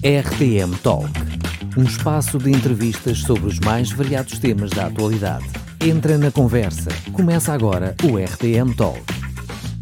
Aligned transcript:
RTM 0.00 0.78
Talk, 0.80 1.10
um 1.76 1.82
espaço 1.82 2.38
de 2.38 2.50
entrevistas 2.50 3.18
sobre 3.18 3.48
os 3.48 3.58
mais 3.58 3.90
variados 3.90 4.38
temas 4.38 4.70
da 4.70 4.86
atualidade. 4.86 5.44
Entra 5.84 6.16
na 6.16 6.30
conversa. 6.30 6.88
Começa 7.12 7.52
agora 7.52 7.96
o 8.04 8.16
RTM 8.16 8.76
Talk. 8.76 9.00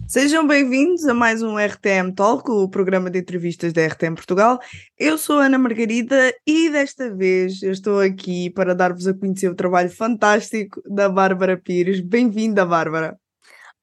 Sejam 0.09 0.47
bem-vindos 0.47 1.05
a 1.05 1.13
mais 1.13 1.43
um 1.43 1.59
RTM 1.59 2.15
Talk, 2.15 2.51
o 2.51 2.67
programa 2.67 3.11
de 3.11 3.19
entrevistas 3.19 3.75
da 3.75 3.87
RTM 3.87 4.15
Portugal. 4.15 4.59
Eu 4.99 5.19
sou 5.19 5.37
Ana 5.37 5.59
Margarida 5.59 6.33
e 6.47 6.71
desta 6.71 7.15
vez 7.15 7.63
eu 7.63 7.73
estou 7.73 8.01
aqui 8.01 8.49
para 8.49 8.75
dar-vos 8.75 9.07
a 9.07 9.13
conhecer 9.13 9.51
o 9.51 9.55
trabalho 9.55 9.91
fantástico 9.91 10.81
da 10.89 11.11
Bárbara 11.11 11.59
Pires. 11.59 12.01
Bem-vinda, 12.01 12.65
Bárbara. 12.65 13.19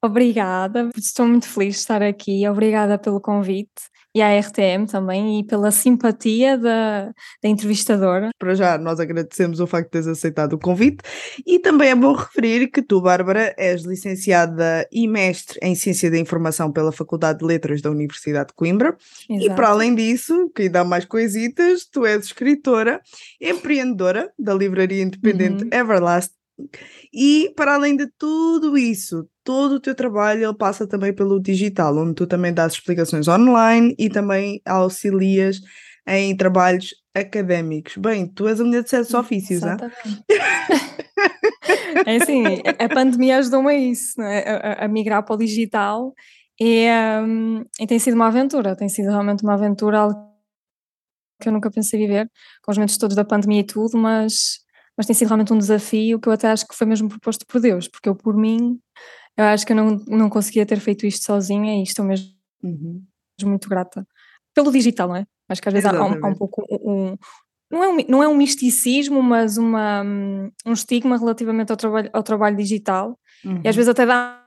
Obrigada, 0.02 0.90
estou 0.96 1.28
muito 1.28 1.46
feliz 1.46 1.74
de 1.74 1.80
estar 1.80 2.02
aqui. 2.02 2.46
Obrigada 2.48 2.98
pelo 2.98 3.20
convite 3.20 3.93
e 4.14 4.22
à 4.22 4.38
RTM 4.38 4.86
também 4.86 5.40
e 5.40 5.44
pela 5.44 5.70
simpatia 5.70 6.56
da, 6.56 7.12
da 7.42 7.48
entrevistadora. 7.48 8.30
Para 8.38 8.54
já, 8.54 8.78
nós 8.78 9.00
agradecemos 9.00 9.58
o 9.58 9.66
facto 9.66 9.86
de 9.86 9.90
teres 9.90 10.06
aceitado 10.06 10.52
o 10.52 10.58
convite 10.58 10.98
e 11.44 11.58
também 11.58 11.90
é 11.90 11.94
bom 11.94 12.12
referir 12.12 12.68
que 12.68 12.80
tu, 12.80 13.00
Bárbara, 13.00 13.52
és 13.58 13.82
licenciada 13.82 14.86
e 14.92 15.08
mestre 15.08 15.58
em 15.60 15.74
Ciência 15.74 16.10
da 16.10 16.18
Informação 16.18 16.70
pela 16.70 16.92
Faculdade 16.92 17.40
de 17.40 17.44
Letras 17.44 17.82
da 17.82 17.90
Universidade 17.90 18.48
de 18.48 18.54
Coimbra 18.54 18.96
Exato. 19.28 19.52
e 19.52 19.54
para 19.56 19.68
além 19.70 19.94
disso, 19.94 20.50
que 20.54 20.68
dá 20.68 20.84
mais 20.84 21.04
coisitas, 21.04 21.84
tu 21.84 22.06
és 22.06 22.24
escritora, 22.26 23.00
empreendedora 23.40 24.32
da 24.38 24.54
livraria 24.54 25.02
independente 25.02 25.64
uhum. 25.64 25.70
Everlast 25.72 26.32
e 27.12 27.52
para 27.56 27.74
além 27.74 27.96
de 27.96 28.06
tudo 28.16 28.78
isso, 28.78 29.26
todo 29.44 29.74
o 29.74 29.80
teu 29.80 29.94
trabalho 29.94 30.42
ele 30.42 30.54
passa 30.54 30.86
também 30.86 31.12
pelo 31.12 31.38
digital, 31.38 31.96
onde 31.96 32.14
tu 32.14 32.26
também 32.26 32.52
dás 32.52 32.72
explicações 32.72 33.28
online 33.28 33.94
e 33.98 34.08
também 34.08 34.60
auxilias 34.64 35.60
em 36.06 36.36
trabalhos 36.36 36.94
académicos. 37.14 37.96
Bem, 37.96 38.26
tu 38.26 38.48
és 38.48 38.60
a 38.60 38.64
mulher 38.64 38.82
de 38.82 38.90
sete 38.90 39.14
ofícios, 39.14 39.60
não 39.60 39.72
é? 39.72 39.76
é 42.06 42.16
assim, 42.16 42.44
a 42.78 42.88
pandemia 42.88 43.38
ajudou-me 43.38 43.70
a 43.70 43.78
isso, 43.78 44.20
é? 44.20 44.44
a, 44.48 44.84
a, 44.84 44.88
migrar 44.88 45.22
para 45.22 45.34
o 45.34 45.38
digital 45.38 46.12
e, 46.60 46.88
um, 47.22 47.64
e 47.78 47.86
tem 47.86 47.98
sido 47.98 48.14
uma 48.14 48.28
aventura, 48.28 48.74
tem 48.74 48.88
sido 48.88 49.10
realmente 49.10 49.44
uma 49.44 49.54
aventura 49.54 50.08
que 51.40 51.48
eu 51.48 51.52
nunca 51.52 51.70
pensei 51.70 52.00
viver, 52.00 52.30
com 52.62 52.70
os 52.70 52.78
momentos 52.78 52.96
todos 52.96 53.14
da 53.14 53.24
pandemia 53.24 53.60
e 53.60 53.64
tudo, 53.64 53.98
mas 53.98 54.64
mas 54.96 55.06
tem 55.06 55.14
sido 55.14 55.28
realmente 55.28 55.52
um 55.52 55.58
desafio 55.58 56.20
que 56.20 56.28
eu 56.28 56.32
até 56.32 56.48
acho 56.48 56.66
que 56.66 56.74
foi 56.74 56.86
mesmo 56.86 57.08
proposto 57.08 57.44
por 57.46 57.60
Deus, 57.60 57.88
porque 57.88 58.08
eu 58.08 58.14
por 58.14 58.36
mim, 58.36 58.78
eu 59.36 59.44
acho 59.44 59.66
que 59.66 59.72
eu 59.72 59.76
não, 59.76 59.96
não 60.06 60.30
conseguia 60.30 60.64
ter 60.64 60.78
feito 60.80 61.06
isto 61.06 61.24
sozinha 61.24 61.78
e 61.78 61.82
estou 61.82 62.04
mesmo 62.04 62.28
uhum. 62.62 63.02
muito 63.44 63.68
grata. 63.68 64.06
Pelo 64.54 64.70
digital, 64.70 65.08
não 65.08 65.16
é? 65.16 65.26
Acho 65.48 65.60
que 65.60 65.68
às 65.68 65.72
vezes 65.72 65.88
há, 65.88 65.96
há, 65.96 66.06
um, 66.06 66.24
há 66.24 66.28
um, 66.28 66.34
pouco 66.34 66.64
um, 66.70 67.16
não 67.70 67.82
é 67.82 67.88
um, 67.88 67.96
não 68.08 68.22
é 68.22 68.28
um 68.28 68.36
misticismo, 68.36 69.22
mas 69.22 69.58
uma, 69.58 70.02
um 70.64 70.72
estigma 70.72 71.18
relativamente 71.18 71.70
ao 71.70 71.76
trabalho, 71.76 72.10
ao 72.12 72.22
trabalho 72.22 72.56
digital 72.56 73.18
uhum. 73.44 73.60
e 73.64 73.68
às 73.68 73.74
uhum. 73.74 73.78
vezes 73.78 73.88
até 73.88 74.06
dá 74.06 74.40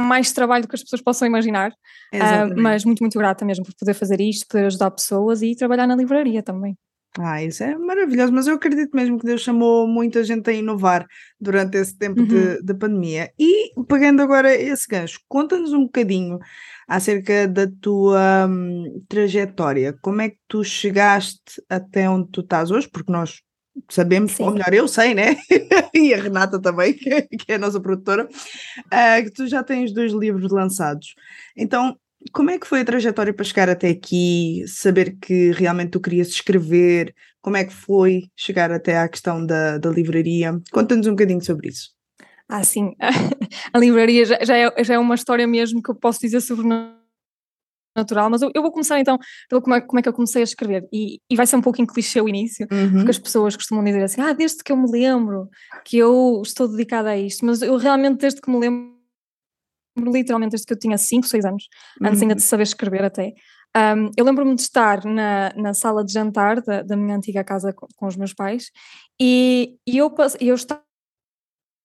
mais 0.00 0.32
trabalho 0.32 0.62
do 0.62 0.68
que 0.68 0.74
as 0.74 0.82
pessoas 0.82 1.02
possam 1.02 1.28
imaginar, 1.28 1.70
uh, 1.70 2.60
mas 2.60 2.84
muito, 2.84 3.00
muito 3.00 3.18
grata 3.18 3.44
mesmo 3.44 3.64
por 3.64 3.74
poder 3.74 3.92
fazer 3.92 4.20
isto, 4.22 4.48
poder 4.48 4.66
ajudar 4.66 4.90
pessoas 4.90 5.42
e 5.42 5.54
trabalhar 5.54 5.86
na 5.86 5.94
livraria 5.94 6.42
também. 6.42 6.76
Ah, 7.18 7.42
isso 7.42 7.62
é 7.62 7.76
maravilhoso, 7.76 8.32
mas 8.32 8.46
eu 8.46 8.54
acredito 8.54 8.96
mesmo 8.96 9.18
que 9.18 9.26
Deus 9.26 9.42
chamou 9.42 9.86
muita 9.86 10.24
gente 10.24 10.48
a 10.48 10.52
inovar 10.52 11.06
durante 11.38 11.76
esse 11.76 11.96
tempo 11.96 12.20
uhum. 12.20 12.26
de, 12.26 12.62
de, 12.62 12.74
pandemia. 12.74 13.30
E 13.38 13.72
pegando 13.86 14.22
agora 14.22 14.54
esse 14.54 14.88
gancho, 14.88 15.20
conta-nos 15.28 15.74
um 15.74 15.82
bocadinho 15.82 16.38
acerca 16.88 17.46
da 17.46 17.66
tua 17.80 18.46
hum, 18.48 19.04
trajetória. 19.08 19.94
Como 20.00 20.22
é 20.22 20.30
que 20.30 20.38
tu 20.48 20.64
chegaste 20.64 21.62
até 21.68 22.08
onde 22.08 22.30
tu 22.30 22.40
estás 22.40 22.70
hoje? 22.70 22.88
Porque 22.88 23.12
nós 23.12 23.42
sabemos, 23.90 24.32
Sim. 24.32 24.44
ou 24.44 24.52
melhor, 24.52 24.72
eu 24.72 24.88
sei, 24.88 25.14
né? 25.14 25.36
e 25.94 26.14
a 26.14 26.22
Renata 26.22 26.60
também, 26.60 26.94
que 26.94 27.52
é 27.52 27.54
a 27.56 27.58
nossa 27.58 27.80
produtora, 27.80 28.26
uh, 28.26 29.24
que 29.24 29.30
tu 29.30 29.46
já 29.46 29.62
tens 29.62 29.92
dois 29.92 30.12
livros 30.12 30.50
lançados. 30.50 31.14
Então, 31.54 31.94
como 32.32 32.50
é 32.50 32.58
que 32.58 32.66
foi 32.66 32.80
a 32.80 32.84
trajetória 32.84 33.32
para 33.32 33.44
chegar 33.44 33.68
até 33.68 33.88
aqui, 33.88 34.64
saber 34.66 35.16
que 35.20 35.50
realmente 35.52 35.90
tu 35.90 36.00
querias 36.00 36.28
escrever? 36.28 37.14
Como 37.40 37.56
é 37.56 37.64
que 37.64 37.72
foi 37.72 38.30
chegar 38.36 38.70
até 38.70 38.98
à 38.98 39.08
questão 39.08 39.44
da, 39.44 39.78
da 39.78 39.90
livraria? 39.90 40.60
Conta-nos 40.70 41.06
um 41.06 41.10
bocadinho 41.10 41.42
sobre 41.42 41.68
isso. 41.68 41.90
Ah, 42.48 42.62
sim, 42.62 42.92
a 43.72 43.78
livraria 43.78 44.24
já, 44.24 44.38
já, 44.42 44.56
é, 44.56 44.84
já 44.84 44.94
é 44.94 44.98
uma 44.98 45.14
história 45.14 45.46
mesmo 45.46 45.82
que 45.82 45.90
eu 45.90 45.94
posso 45.94 46.20
dizer 46.20 46.40
sobre 46.40 46.66
natural, 47.96 48.30
mas 48.30 48.42
eu, 48.42 48.50
eu, 48.54 48.62
vou 48.62 48.70
começar 48.70 48.98
então 49.00 49.18
pelo 49.48 49.62
como 49.62 49.74
é, 49.74 49.80
como 49.80 49.98
é 49.98 50.02
que 50.02 50.08
eu 50.08 50.12
comecei 50.12 50.42
a 50.42 50.44
escrever 50.44 50.86
e, 50.92 51.18
e 51.30 51.36
vai 51.36 51.46
ser 51.46 51.56
um 51.56 51.62
pouco 51.62 51.80
em 51.80 51.86
clichê 51.86 52.20
o 52.20 52.28
início, 52.28 52.66
uhum. 52.70 52.92
porque 52.92 53.10
as 53.10 53.18
pessoas 53.18 53.56
costumam 53.56 53.84
dizer 53.84 54.02
assim, 54.02 54.20
ah, 54.20 54.32
desde 54.32 54.62
que 54.62 54.72
eu 54.72 54.76
me 54.76 54.90
lembro 54.90 55.48
que 55.84 55.98
eu 55.98 56.42
estou 56.44 56.68
dedicada 56.68 57.10
a 57.10 57.18
isto, 57.18 57.44
mas 57.44 57.62
eu 57.62 57.76
realmente 57.76 58.18
desde 58.18 58.40
que 58.40 58.50
me 58.50 58.58
lembro 58.58 58.91
literalmente 59.96 60.50
desde 60.50 60.66
que 60.66 60.72
eu 60.72 60.78
tinha 60.78 60.98
5, 60.98 61.26
6 61.26 61.44
anos, 61.44 61.68
antes 62.00 62.18
uhum. 62.18 62.22
ainda 62.22 62.34
de 62.34 62.42
saber 62.42 62.62
escrever 62.64 63.04
até. 63.04 63.32
Um, 63.74 64.10
eu 64.16 64.24
lembro-me 64.24 64.54
de 64.54 64.62
estar 64.62 65.02
na, 65.04 65.50
na 65.56 65.72
sala 65.72 66.04
de 66.04 66.12
jantar 66.12 66.60
da, 66.60 66.82
da 66.82 66.94
minha 66.94 67.16
antiga 67.16 67.42
casa 67.42 67.72
com, 67.72 67.86
com 67.96 68.06
os 68.06 68.16
meus 68.16 68.34
pais 68.34 68.70
e, 69.18 69.76
e 69.88 69.96
eu, 69.96 70.14
eu 70.40 70.54
estava 70.54 70.82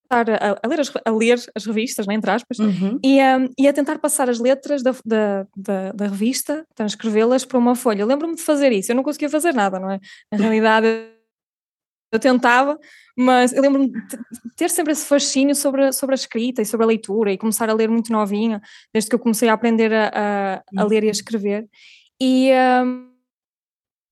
a, 0.09 0.19
a, 0.63 0.67
ler 0.67 0.79
as, 0.79 0.91
a 1.05 1.11
ler 1.11 1.39
as 1.55 1.65
revistas, 1.65 2.05
né, 2.07 2.13
entre 2.13 2.31
aspas, 2.31 2.59
uhum. 2.59 2.99
e, 3.03 3.21
um, 3.21 3.49
e 3.57 3.67
a 3.67 3.73
tentar 3.73 3.99
passar 3.99 4.29
as 4.29 4.39
letras 4.39 4.81
da, 4.83 4.91
da, 5.05 5.47
da, 5.55 5.91
da 5.91 6.07
revista, 6.07 6.65
transcrevê-las 6.75 7.45
para 7.45 7.57
uma 7.57 7.75
folha. 7.75 8.05
Lembro-me 8.05 8.35
de 8.35 8.41
fazer 8.41 8.71
isso, 8.71 8.91
eu 8.91 8.95
não 8.95 9.03
conseguia 9.03 9.29
fazer 9.29 9.53
nada, 9.53 9.79
não 9.79 9.91
é? 9.91 9.99
Na 10.31 10.37
realidade 10.43 10.87
eu 12.11 12.19
tentava, 12.19 12.79
mas 13.17 13.51
eu 13.51 13.61
lembro-me 13.61 13.91
de 13.91 14.17
ter 14.55 14.69
sempre 14.69 14.93
esse 14.93 15.05
fascínio 15.05 15.55
sobre, 15.55 15.91
sobre 15.91 16.13
a 16.13 16.15
escrita 16.15 16.61
e 16.61 16.65
sobre 16.65 16.85
a 16.85 16.87
leitura 16.87 17.31
e 17.31 17.37
começar 17.37 17.69
a 17.69 17.73
ler 17.73 17.89
muito 17.89 18.11
novinha, 18.11 18.61
desde 18.93 19.09
que 19.09 19.15
eu 19.15 19.19
comecei 19.19 19.49
a 19.49 19.53
aprender 19.53 19.93
a, 19.93 20.11
a, 20.75 20.81
a 20.81 20.83
ler 20.85 21.03
e 21.03 21.09
a 21.09 21.11
escrever. 21.11 21.67
E, 22.21 22.51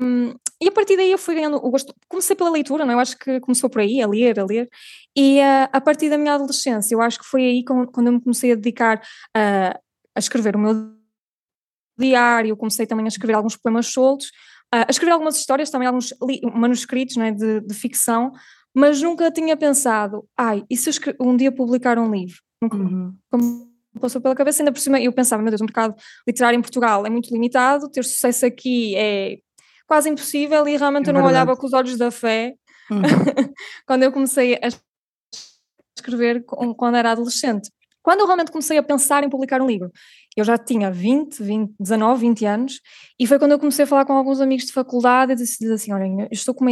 um, 0.01 0.35
e 0.61 0.67
a 0.67 0.71
partir 0.71 0.97
daí 0.97 1.11
eu 1.11 1.17
fui 1.17 1.35
ganhando 1.35 1.57
o 1.57 1.69
gosto. 1.69 1.93
Comecei 2.07 2.35
pela 2.35 2.49
leitura, 2.49 2.85
não 2.85 2.91
é? 2.91 2.95
eu 2.95 2.99
acho 2.99 3.17
que 3.17 3.39
começou 3.39 3.69
por 3.69 3.81
aí, 3.81 4.01
a 4.01 4.07
ler, 4.07 4.39
a 4.39 4.45
ler. 4.45 4.69
E 5.15 5.39
uh, 5.39 5.69
a 5.71 5.79
partir 5.79 6.09
da 6.09 6.17
minha 6.17 6.33
adolescência, 6.33 6.93
eu 6.93 7.01
acho 7.01 7.19
que 7.19 7.25
foi 7.25 7.43
aí 7.43 7.63
quando 7.63 8.07
eu 8.07 8.13
me 8.13 8.21
comecei 8.21 8.51
a 8.51 8.55
dedicar 8.55 9.01
a, 9.33 9.79
a 10.15 10.19
escrever 10.19 10.55
o 10.55 10.59
meu 10.59 10.95
diário, 11.97 12.57
comecei 12.57 12.85
também 12.85 13.05
a 13.05 13.07
escrever 13.07 13.33
alguns 13.35 13.55
poemas 13.55 13.87
soltos 13.87 14.31
a 14.83 14.87
escrever 14.89 15.13
algumas 15.13 15.37
histórias, 15.37 15.69
também 15.69 15.87
alguns 15.87 16.13
manuscritos 16.53 17.15
não 17.15 17.25
é, 17.25 17.31
de, 17.31 17.61
de, 17.61 17.73
ficção, 17.73 18.31
mas 18.73 19.01
nunca 19.01 19.31
tinha 19.31 19.55
pensado, 19.55 20.27
ai, 20.37 20.63
e 20.69 20.75
se 20.75 20.89
um 21.19 21.35
dia 21.37 21.51
publicar 21.51 21.97
um 21.97 22.11
livro? 22.11 22.37
Nunca 22.61 22.77
uhum. 22.77 23.13
passou 23.99 24.19
pela 24.19 24.35
cabeça, 24.35 24.61
ainda 24.61 24.71
por 24.71 24.79
cima 24.79 24.99
eu 24.99 25.13
pensava, 25.13 25.41
meu 25.41 25.51
Deus, 25.51 25.61
o 25.61 25.65
mercado 25.65 25.95
literário 26.27 26.57
em 26.57 26.61
Portugal 26.61 27.05
é 27.05 27.09
muito 27.09 27.31
limitado, 27.31 27.89
ter 27.89 28.03
sucesso 28.03 28.45
aqui 28.45 28.95
é 28.95 29.37
quase 29.87 30.09
impossível 30.09 30.67
e 30.67 30.77
realmente 30.77 31.07
é 31.07 31.09
eu 31.09 31.13
não 31.13 31.21
verdade. 31.21 31.43
olhava 31.43 31.57
com 31.57 31.65
os 31.67 31.73
olhos 31.73 31.97
da 31.97 32.11
fé 32.11 32.55
uhum. 32.91 33.01
quando 33.85 34.03
eu 34.03 34.11
comecei 34.11 34.55
a 34.55 34.67
escrever 35.97 36.43
quando 36.43 36.97
era 36.97 37.11
adolescente. 37.11 37.69
Quando 38.05 38.19
eu 38.19 38.27
realmente 38.27 38.51
comecei 38.51 38.77
a 38.77 38.83
pensar 38.83 39.23
em 39.23 39.29
publicar 39.31 39.59
um 39.59 39.65
livro, 39.65 39.91
eu 40.37 40.45
já 40.45 40.59
tinha 40.59 40.91
20, 40.91 41.41
20, 41.41 41.73
19, 41.79 42.21
20 42.21 42.45
anos, 42.45 42.79
e 43.19 43.25
foi 43.25 43.39
quando 43.39 43.53
eu 43.53 43.57
comecei 43.57 43.83
a 43.83 43.87
falar 43.87 44.05
com 44.05 44.13
alguns 44.13 44.39
amigos 44.39 44.67
de 44.67 44.71
faculdade 44.71 45.31
e 45.31 45.35
disse 45.35 45.65
assim: 45.73 45.91
Olha, 45.91 46.05
eu 46.05 46.27
estou 46.31 46.53
com 46.53 46.65
uma 46.65 46.71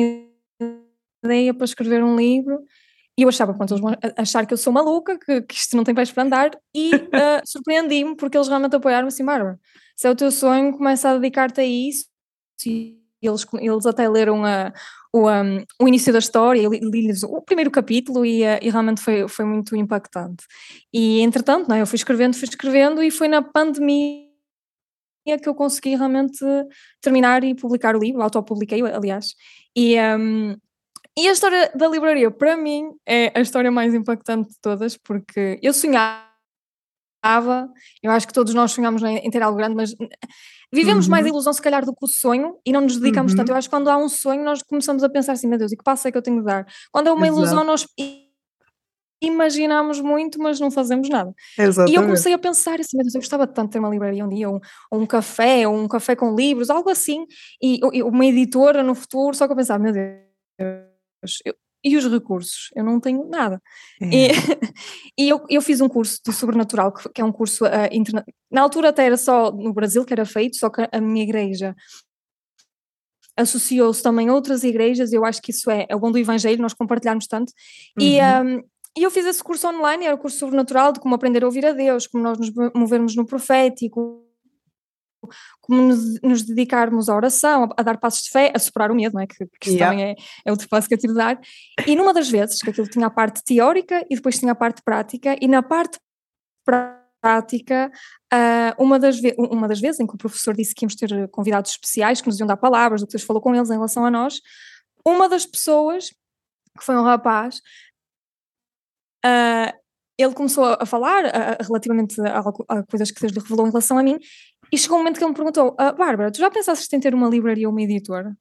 ideia 1.26 1.52
para 1.52 1.66
escrever 1.66 2.04
um 2.04 2.16
livro. 2.16 2.64
E 3.18 3.24
eu 3.24 3.30
achava, 3.30 3.52
pronto, 3.52 3.74
eles 3.74 3.82
vão 3.82 3.96
achar 4.16 4.46
que 4.46 4.54
eu 4.54 4.58
sou 4.58 4.72
maluca, 4.72 5.18
que, 5.18 5.42
que 5.42 5.56
isto 5.56 5.76
não 5.76 5.84
tem 5.84 5.96
pés 5.96 6.12
para 6.12 6.22
andar, 6.22 6.52
e 6.74 6.94
uh, 6.94 7.42
surpreendi-me 7.46 8.16
porque 8.16 8.38
eles 8.38 8.48
realmente 8.48 8.76
apoiaram-me 8.76 9.08
assim: 9.08 9.26
Bárbara, 9.26 9.60
se 9.96 10.08
é 10.08 10.12
o 10.12 10.16
teu 10.16 10.30
sonho, 10.30 10.78
começa 10.78 11.10
a 11.10 11.18
dedicar-te 11.18 11.62
a 11.62 11.66
isso. 11.66 12.06
E 12.64 12.96
eles, 13.20 13.44
eles 13.60 13.86
até 13.88 14.08
leram 14.08 14.46
a, 14.46 14.72
o, 15.14 15.30
um, 15.30 15.64
o 15.80 15.88
início 15.88 16.12
da 16.12 16.18
história, 16.18 16.68
li-lhes 16.68 17.22
o 17.22 17.40
primeiro 17.42 17.70
capítulo 17.70 18.26
e, 18.26 18.42
uh, 18.42 18.58
e, 18.62 18.70
realmente 18.72 19.00
foi, 19.00 19.28
foi 19.28 19.46
muito 19.46 19.76
impactante. 19.76 20.44
E 20.92 21.22
entretanto, 21.22 21.70
não, 21.70 21.76
é, 21.76 21.82
eu 21.82 21.88
fui 21.88 21.98
escrevendo, 21.98 22.36
fui 22.36 22.48
escrevendo 22.48 23.02
e 23.04 23.12
foi 23.12 23.28
na 23.28 23.42
pandemia 23.42 24.24
que 25.42 25.48
eu 25.48 25.54
consegui 25.56 25.96
realmente 25.96 26.44
terminar 27.00 27.44
e 27.44 27.56
publicar 27.56 27.96
o 27.96 28.00
livro, 28.00 28.24
autopubliquei, 28.24 28.82
aliás. 28.82 29.28
E, 29.76 29.96
um, 30.00 30.58
e 31.18 31.28
a 31.28 31.32
história 31.32 31.72
da 31.76 31.88
livraria, 31.88 32.32
para 32.32 32.58
mim, 32.58 32.90
é 33.08 33.32
a 33.36 33.42
história 33.42 33.72
mais 33.72 33.94
impactante 33.94 34.50
de 34.50 34.60
todas, 34.60 34.98
porque 34.98 35.60
eu 35.62 35.74
sonhava, 35.74 36.33
eu 38.02 38.12
acho 38.12 38.28
que 38.28 38.34
todos 38.34 38.54
nós 38.54 38.72
sonhamos 38.72 39.02
em 39.02 39.30
ter 39.30 39.42
algo 39.42 39.58
grande, 39.58 39.76
mas 39.76 39.96
Vivemos 40.74 41.06
uhum. 41.06 41.12
mais 41.12 41.28
ilusão, 41.28 41.54
se 41.54 41.62
calhar, 41.62 41.86
do 41.86 41.94
que 41.94 42.04
o 42.04 42.08
sonho 42.08 42.58
e 42.66 42.74
não 42.74 42.82
nos 42.82 42.98
dedicamos 42.98 43.34
uhum. 43.34 43.38
tanto. 43.38 43.52
Eu 43.52 43.56
acho 43.56 43.70
que 43.70 43.76
quando 43.76 43.90
há 43.90 43.96
um 43.96 44.10
sonho, 44.10 44.44
nós 44.44 44.64
começamos 44.64 45.04
a 45.04 45.10
pensar 45.10 45.34
assim: 45.34 45.48
meu 45.48 45.60
Deus, 45.60 45.72
e 45.72 45.78
que 45.78 45.84
passo 45.84 46.08
é 46.08 46.12
que 46.12 46.18
eu 46.18 46.22
tenho 46.22 46.40
de 46.40 46.46
dar? 46.46 46.66
Quando 46.92 47.08
é 47.08 47.12
uma 47.12 47.28
Exato. 47.28 47.42
ilusão, 47.42 47.64
nós 47.64 47.86
imaginamos 49.22 50.02
muito, 50.02 50.40
mas 50.40 50.60
não 50.60 50.72
fazemos 50.72 51.08
nada. 51.08 51.32
Exatamente. 51.60 51.94
E 51.94 51.96
eu 51.96 52.02
comecei 52.02 52.34
a 52.34 52.40
pensar 52.40 52.80
assim, 52.80 52.98
eu 52.98 53.04
gostava 53.14 53.46
tanto 53.46 53.68
de 53.68 53.74
ter 53.74 53.80
uma 53.80 53.90
livraria 53.90 54.26
um 54.26 54.30
dia, 54.30 54.50
ou 54.50 54.56
um, 54.56 54.60
ou 54.90 55.02
um 55.02 55.06
café, 55.06 55.68
ou 55.68 55.76
um 55.76 55.88
café 55.88 56.16
com 56.16 56.36
livros, 56.36 56.72
algo 56.72 56.90
assim, 56.90 57.26
e, 57.62 57.80
e 57.94 58.02
uma 58.02 58.26
editora 58.26 58.82
no 58.82 58.96
futuro, 58.96 59.36
só 59.36 59.46
que 59.46 59.54
eu 59.54 59.58
pensava, 59.58 59.82
meu 59.82 59.94
Deus, 59.94 61.40
eu, 61.46 61.54
e 61.84 61.98
os 61.98 62.10
recursos? 62.10 62.70
Eu 62.76 62.84
não 62.84 63.00
tenho 63.00 63.28
nada. 63.30 63.62
É. 64.02 64.06
E, 64.06 64.30
e 65.18 65.30
eu, 65.30 65.44
eu 65.50 65.62
fiz 65.62 65.82
um 65.82 65.90
curso 65.90 66.20
do 66.26 66.32
Sobrenatural, 66.32 66.94
que, 66.94 67.10
que 67.10 67.22
é 67.22 67.26
um 67.26 67.32
curso 67.32 67.66
uh, 67.66 67.90
interna... 67.92 68.24
Na 68.50 68.62
altura 68.62 68.90
até 68.90 69.06
era 69.06 69.18
só 69.18 69.52
no 69.52 69.74
Brasil 69.74 70.06
que 70.06 70.14
era 70.14 70.26
feito, 70.26 70.58
só 70.58 70.70
que 70.70 70.88
a 70.92 71.02
minha 71.02 71.24
igreja 71.24 71.76
associou-se 73.36 74.02
também 74.02 74.30
a 74.30 74.34
outras 74.34 74.64
igrejas, 74.64 75.12
eu 75.12 75.26
acho 75.26 75.42
que 75.42 75.52
isso 75.52 75.70
é, 75.72 75.86
é 75.90 75.96
o 75.96 76.00
bom 76.00 76.12
do 76.12 76.20
Evangelho, 76.20 76.62
nós 76.62 76.74
compartilharmos 76.74 77.28
tanto. 77.28 77.52
Uhum. 78.00 78.06
E, 78.06 78.22
um, 78.22 78.64
e 78.98 79.04
eu 79.04 79.10
fiz 79.10 79.26
esse 79.26 79.44
curso 79.44 79.68
online, 79.68 80.06
era 80.06 80.16
o 80.16 80.20
curso 80.20 80.38
sobrenatural 80.38 80.92
de 80.92 81.00
como 81.00 81.16
aprender 81.16 81.44
a 81.44 81.48
ouvir 81.48 81.66
a 81.66 81.72
Deus, 81.72 82.06
como 82.06 82.24
nós 82.24 82.38
nos 82.38 82.52
movermos 82.76 83.16
no 83.16 83.26
profético, 83.26 84.24
como 85.62 85.82
nos, 85.82 86.22
nos, 86.22 86.44
dedicarmos 86.44 87.10
à 87.10 87.16
oração, 87.16 87.66
a, 87.66 87.82
a, 87.82 87.84
dar 87.84 87.98
passos 87.98 88.24
de 88.24 88.30
fé, 88.30 88.52
a 88.56 88.60
superar 88.60 88.92
o 88.92 88.96
medo, 88.96 89.14
não 89.14 89.22
é? 89.22 89.28
Que, 89.28 89.46
que 89.60 89.70
isso 89.70 89.78
yeah. 89.78 89.92
também 89.92 90.12
é, 90.12 90.16
é 90.46 90.52
outro 90.52 90.68
passo 90.70 90.88
que 90.88 90.94
eu 90.94 90.98
tive 90.98 91.14
de 91.14 91.20
dar. 91.20 91.40
E 91.86 91.96
numa 91.96 92.14
das 92.14 92.30
vezes, 92.30 92.60
que 92.60 92.70
aquilo 92.70 92.88
tinha 92.88 93.08
a 93.08 93.10
parte 93.10 93.44
teórica 93.44 94.06
e 94.10 94.16
depois 94.16 94.38
tinha 94.38 94.52
a 94.52 94.56
parte 94.56 94.82
prática, 94.84 95.36
e 95.42 95.48
na 95.48 95.62
parte 95.64 96.00
prática, 96.66 97.92
uh, 98.34 98.84
uma, 98.84 99.00
das 99.00 99.18
uma 99.38 99.68
das 99.68 99.80
vezes 99.80 100.00
em 100.00 100.08
que 100.08 100.16
o 100.16 100.18
professor 100.18 100.54
disse 100.56 100.76
que 100.76 100.84
íamos 100.84 100.96
ter 100.96 101.30
convidados 101.30 101.72
especiais 101.72 102.22
que 102.22 102.28
nos 102.28 102.40
iam 102.40 102.48
dar 102.48 102.58
palavras, 102.58 103.02
do 103.02 103.08
que 103.08 103.14
Deus 103.14 103.24
falou 103.24 103.42
com 103.42 103.56
eles 103.56 103.70
em 103.70 103.74
relação 103.74 104.06
a 104.06 104.12
nós, 104.12 104.42
uma 105.06 105.28
das 105.30 105.46
pessoas, 105.46 106.10
que 106.78 106.84
foi 106.84 106.96
um 106.96 107.04
rapaz, 107.04 107.62
uh, 109.26 109.83
ele 110.18 110.34
começou 110.34 110.78
a 110.80 110.86
falar 110.86 111.26
uh, 111.26 111.64
relativamente 111.64 112.20
a, 112.22 112.40
a, 112.70 112.84
coisas 112.84 113.12
que 113.12 113.20
Deus 113.20 113.34
lhe 113.34 113.40
revelou 113.40 113.66
em 113.66 113.70
relação 113.70 113.98
a 113.98 114.04
mim, 114.04 114.18
e 114.72 114.78
chegou 114.78 114.98
um 114.98 115.02
momento 115.02 115.18
que 115.18 115.24
ele 115.24 115.30
me 115.30 115.36
perguntou: 115.36 115.76
ah, 115.78 115.92
Bárbara, 115.92 116.32
tu 116.32 116.40
já 116.40 116.50
pensaste 116.50 116.96
em 116.96 117.00
ter 117.00 117.14
uma 117.14 117.30
livraria 117.30 117.68
ou 117.68 117.72
uma 117.72 117.82
editora? 117.82 118.36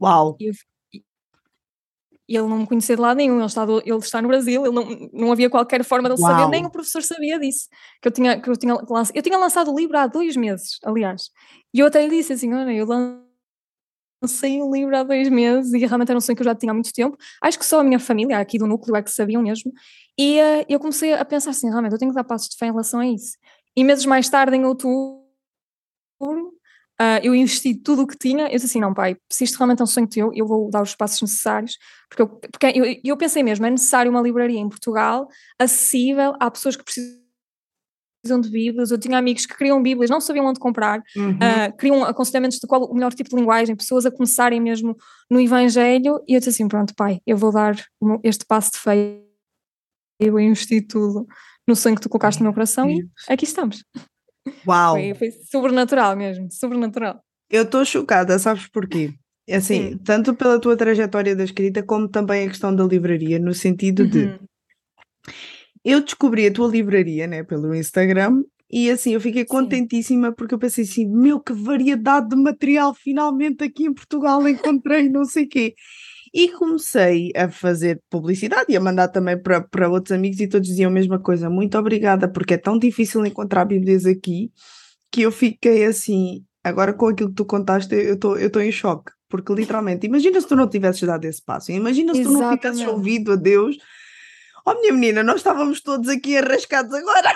Uau! 0.00 0.36
E, 0.40 0.46
eu, 0.48 0.54
ele 2.26 2.48
não 2.48 2.58
me 2.58 2.66
conhecia 2.66 2.96
de 2.96 3.02
lado 3.02 3.18
nenhum, 3.18 3.36
ele 3.36 3.44
está, 3.44 3.66
do, 3.66 3.80
ele 3.80 3.98
está 3.98 4.22
no 4.22 4.28
Brasil, 4.28 4.64
ele 4.64 4.74
não, 4.74 5.10
não 5.12 5.32
havia 5.32 5.50
qualquer 5.50 5.84
forma 5.84 6.08
de 6.08 6.14
ele 6.14 6.22
saber, 6.22 6.48
nem 6.48 6.64
o 6.64 6.70
professor 6.70 7.02
sabia 7.02 7.38
disso. 7.38 7.68
Que 8.00 8.08
eu 8.08 8.12
tinha, 8.12 8.40
que 8.40 8.48
eu 8.48 8.56
tinha, 8.56 8.74
lançado, 8.74 9.16
eu 9.16 9.22
tinha 9.22 9.38
lançado 9.38 9.70
o 9.70 9.76
livro 9.76 9.98
há 9.98 10.06
dois 10.06 10.36
meses, 10.36 10.78
aliás. 10.84 11.30
E 11.72 11.80
eu 11.80 11.86
até 11.86 12.02
lhe 12.02 12.16
disse 12.16 12.32
assim: 12.32 12.52
Olha, 12.54 12.72
eu 12.72 12.86
lancei 14.22 14.62
um 14.62 14.72
livro 14.72 14.96
há 14.96 15.02
dois 15.02 15.28
meses 15.28 15.72
e 15.74 15.78
realmente 15.78 16.08
era 16.08 16.16
um 16.16 16.20
sonho 16.20 16.34
que 16.34 16.42
eu 16.42 16.46
já 16.46 16.54
tinha 16.54 16.72
há 16.72 16.74
muito 16.74 16.92
tempo. 16.92 17.16
Acho 17.42 17.58
que 17.58 17.66
só 17.66 17.80
a 17.80 17.84
minha 17.84 17.98
família, 17.98 18.38
aqui 18.38 18.58
do 18.58 18.66
núcleo, 18.66 18.96
é 18.96 19.02
que 19.02 19.10
sabiam 19.10 19.42
mesmo. 19.42 19.70
E 20.18 20.40
uh, 20.40 20.66
eu 20.68 20.78
comecei 20.78 21.12
a 21.12 21.24
pensar 21.24 21.50
assim: 21.50 21.68
realmente, 21.68 21.92
eu 21.92 21.98
tenho 21.98 22.10
que 22.10 22.16
dar 22.16 22.24
passos 22.24 22.48
de 22.48 22.56
fé 22.56 22.66
em 22.66 22.70
relação 22.70 23.00
a 23.00 23.06
isso. 23.06 23.36
E 23.76 23.82
meses 23.82 24.06
mais 24.06 24.28
tarde, 24.28 24.56
em 24.56 24.64
outubro, 24.64 25.24
Uh, 27.00 27.18
eu 27.24 27.34
investi 27.34 27.74
tudo 27.74 28.02
o 28.02 28.06
que 28.06 28.16
tinha, 28.16 28.44
eu 28.44 28.50
disse 28.50 28.66
assim, 28.66 28.80
não 28.80 28.94
pai, 28.94 29.16
se 29.28 29.42
isto 29.42 29.56
realmente 29.56 29.80
é 29.80 29.82
um 29.82 29.86
sonho 29.86 30.06
teu, 30.06 30.30
eu 30.32 30.46
vou 30.46 30.70
dar 30.70 30.80
os 30.80 30.94
passos 30.94 31.20
necessários, 31.22 31.76
porque 32.08 32.22
eu, 32.22 32.28
porque 32.28 32.66
eu, 32.66 33.00
eu 33.02 33.16
pensei 33.16 33.42
mesmo, 33.42 33.66
é 33.66 33.70
necessário 33.70 34.12
uma 34.12 34.20
livraria 34.20 34.60
em 34.60 34.68
Portugal 34.68 35.26
acessível 35.58 36.34
a 36.38 36.48
pessoas 36.48 36.76
que 36.76 36.84
precisam 36.84 38.40
de 38.40 38.48
Bíblias, 38.48 38.92
eu 38.92 38.98
tinha 38.98 39.18
amigos 39.18 39.44
que 39.44 39.56
queriam 39.56 39.82
Bíblias, 39.82 40.08
não 40.08 40.20
sabiam 40.20 40.46
onde 40.46 40.60
comprar, 40.60 41.02
uhum. 41.16 41.32
uh, 41.32 41.76
queriam 41.76 42.04
aconselhamentos 42.04 42.60
de 42.60 42.66
qual 42.68 42.84
o 42.84 42.94
melhor 42.94 43.12
tipo 43.12 43.28
de 43.28 43.34
linguagem, 43.34 43.74
pessoas 43.74 44.06
a 44.06 44.10
começarem 44.12 44.60
mesmo 44.60 44.96
no 45.28 45.40
Evangelho, 45.40 46.22
e 46.28 46.34
eu 46.34 46.38
disse 46.38 46.50
assim, 46.50 46.68
pronto 46.68 46.94
pai, 46.94 47.20
eu 47.26 47.36
vou 47.36 47.50
dar 47.50 47.74
este 48.22 48.46
passo 48.46 48.70
de 48.70 48.78
fé, 48.78 49.20
eu 50.18 50.32
vou 50.32 50.40
investir 50.40 50.86
tudo 50.86 51.26
no 51.66 51.74
sonho 51.74 51.96
que 51.96 52.02
tu 52.02 52.08
colocaste 52.08 52.40
no 52.40 52.44
meu 52.44 52.52
coração, 52.52 52.90
e 52.90 53.06
aqui 53.28 53.44
estamos. 53.44 53.84
Uau! 54.66 54.94
Foi, 54.94 55.14
foi 55.14 55.30
sobrenatural 55.50 56.16
mesmo, 56.16 56.48
sobrenatural. 56.50 57.20
Eu 57.50 57.62
estou 57.62 57.84
chocada, 57.84 58.38
sabes 58.38 58.68
porquê? 58.68 59.14
É 59.46 59.56
assim, 59.56 59.92
Sim. 59.92 59.98
tanto 59.98 60.34
pela 60.34 60.58
tua 60.58 60.76
trajetória 60.76 61.36
da 61.36 61.44
escrita, 61.44 61.82
como 61.82 62.08
também 62.08 62.46
a 62.46 62.48
questão 62.48 62.74
da 62.74 62.84
livraria, 62.84 63.38
no 63.38 63.52
sentido 63.52 64.04
uhum. 64.04 64.08
de 64.08 64.40
eu 65.84 66.00
descobri 66.00 66.46
a 66.46 66.52
tua 66.52 66.68
livraria 66.68 67.26
né, 67.26 67.42
pelo 67.42 67.74
Instagram 67.74 68.42
e 68.70 68.90
assim 68.90 69.12
eu 69.12 69.20
fiquei 69.20 69.44
contentíssima 69.44 70.28
Sim. 70.28 70.34
porque 70.36 70.54
eu 70.54 70.58
pensei 70.58 70.84
assim: 70.84 71.06
meu, 71.06 71.38
que 71.38 71.52
variedade 71.52 72.30
de 72.30 72.36
material 72.36 72.94
finalmente 72.94 73.62
aqui 73.62 73.84
em 73.84 73.92
Portugal 73.92 74.46
encontrei, 74.48 75.08
não 75.10 75.24
sei 75.24 75.44
o 75.44 75.48
quê. 75.48 75.74
E 76.34 76.48
comecei 76.48 77.30
a 77.36 77.48
fazer 77.48 78.02
publicidade 78.10 78.66
e 78.68 78.76
a 78.76 78.80
mandar 78.80 79.06
também 79.06 79.40
para, 79.40 79.60
para 79.60 79.88
outros 79.88 80.10
amigos 80.10 80.40
e 80.40 80.48
todos 80.48 80.66
diziam 80.66 80.90
a 80.90 80.92
mesma 80.92 81.16
coisa. 81.16 81.48
Muito 81.48 81.78
obrigada, 81.78 82.26
porque 82.26 82.54
é 82.54 82.58
tão 82.58 82.76
difícil 82.76 83.24
encontrar 83.24 83.64
Bíblias 83.64 84.04
aqui 84.04 84.50
que 85.12 85.22
eu 85.22 85.30
fiquei 85.30 85.84
assim. 85.84 86.44
Agora, 86.64 86.92
com 86.92 87.06
aquilo 87.06 87.28
que 87.28 87.36
tu 87.36 87.44
contaste, 87.44 87.94
eu 87.94 88.14
estou 88.14 88.36
eu 88.36 88.50
em 88.60 88.72
choque, 88.72 89.12
porque 89.28 89.54
literalmente, 89.54 90.06
imagina 90.06 90.40
se 90.40 90.48
tu 90.48 90.56
não 90.56 90.68
tivesses 90.68 91.02
dado 91.02 91.24
esse 91.24 91.40
passo, 91.40 91.70
imagina 91.70 92.12
se 92.12 92.22
Exatamente. 92.22 92.42
tu 92.42 92.50
não 92.50 92.58
tivesses 92.58 92.92
ouvido 92.92 93.32
a 93.32 93.36
Deus. 93.36 93.76
Oh, 94.66 94.74
minha 94.80 94.94
menina, 94.94 95.22
nós 95.22 95.36
estávamos 95.36 95.82
todos 95.82 96.08
aqui 96.08 96.36
arrascados 96.36 96.92
agora. 96.92 97.32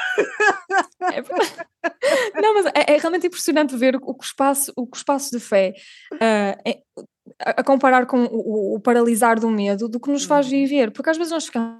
É, 1.12 2.40
não, 2.42 2.54
mas 2.54 2.66
é, 2.66 2.94
é, 2.94 2.98
realmente 2.98 3.26
impressionante 3.26 3.76
ver 3.76 3.96
o, 3.96 4.00
que 4.00 4.10
o 4.10 4.16
espaço, 4.20 4.72
o 4.76 4.86
que 4.86 4.96
o 4.96 4.98
espaço 4.98 5.30
de 5.30 5.40
fé 5.40 5.74
uh, 6.14 6.60
é, 6.66 6.80
a, 7.40 7.62
comparar 7.62 8.06
com 8.06 8.24
o, 8.24 8.76
o, 8.76 8.80
paralisar 8.80 9.38
do 9.38 9.48
medo 9.48 9.88
do 9.88 10.00
que 10.00 10.10
nos 10.10 10.24
faz 10.24 10.46
uhum. 10.46 10.52
viver, 10.52 10.90
porque 10.90 11.10
às 11.10 11.16
vezes 11.16 11.32
nós 11.32 11.46
ficamos, 11.46 11.78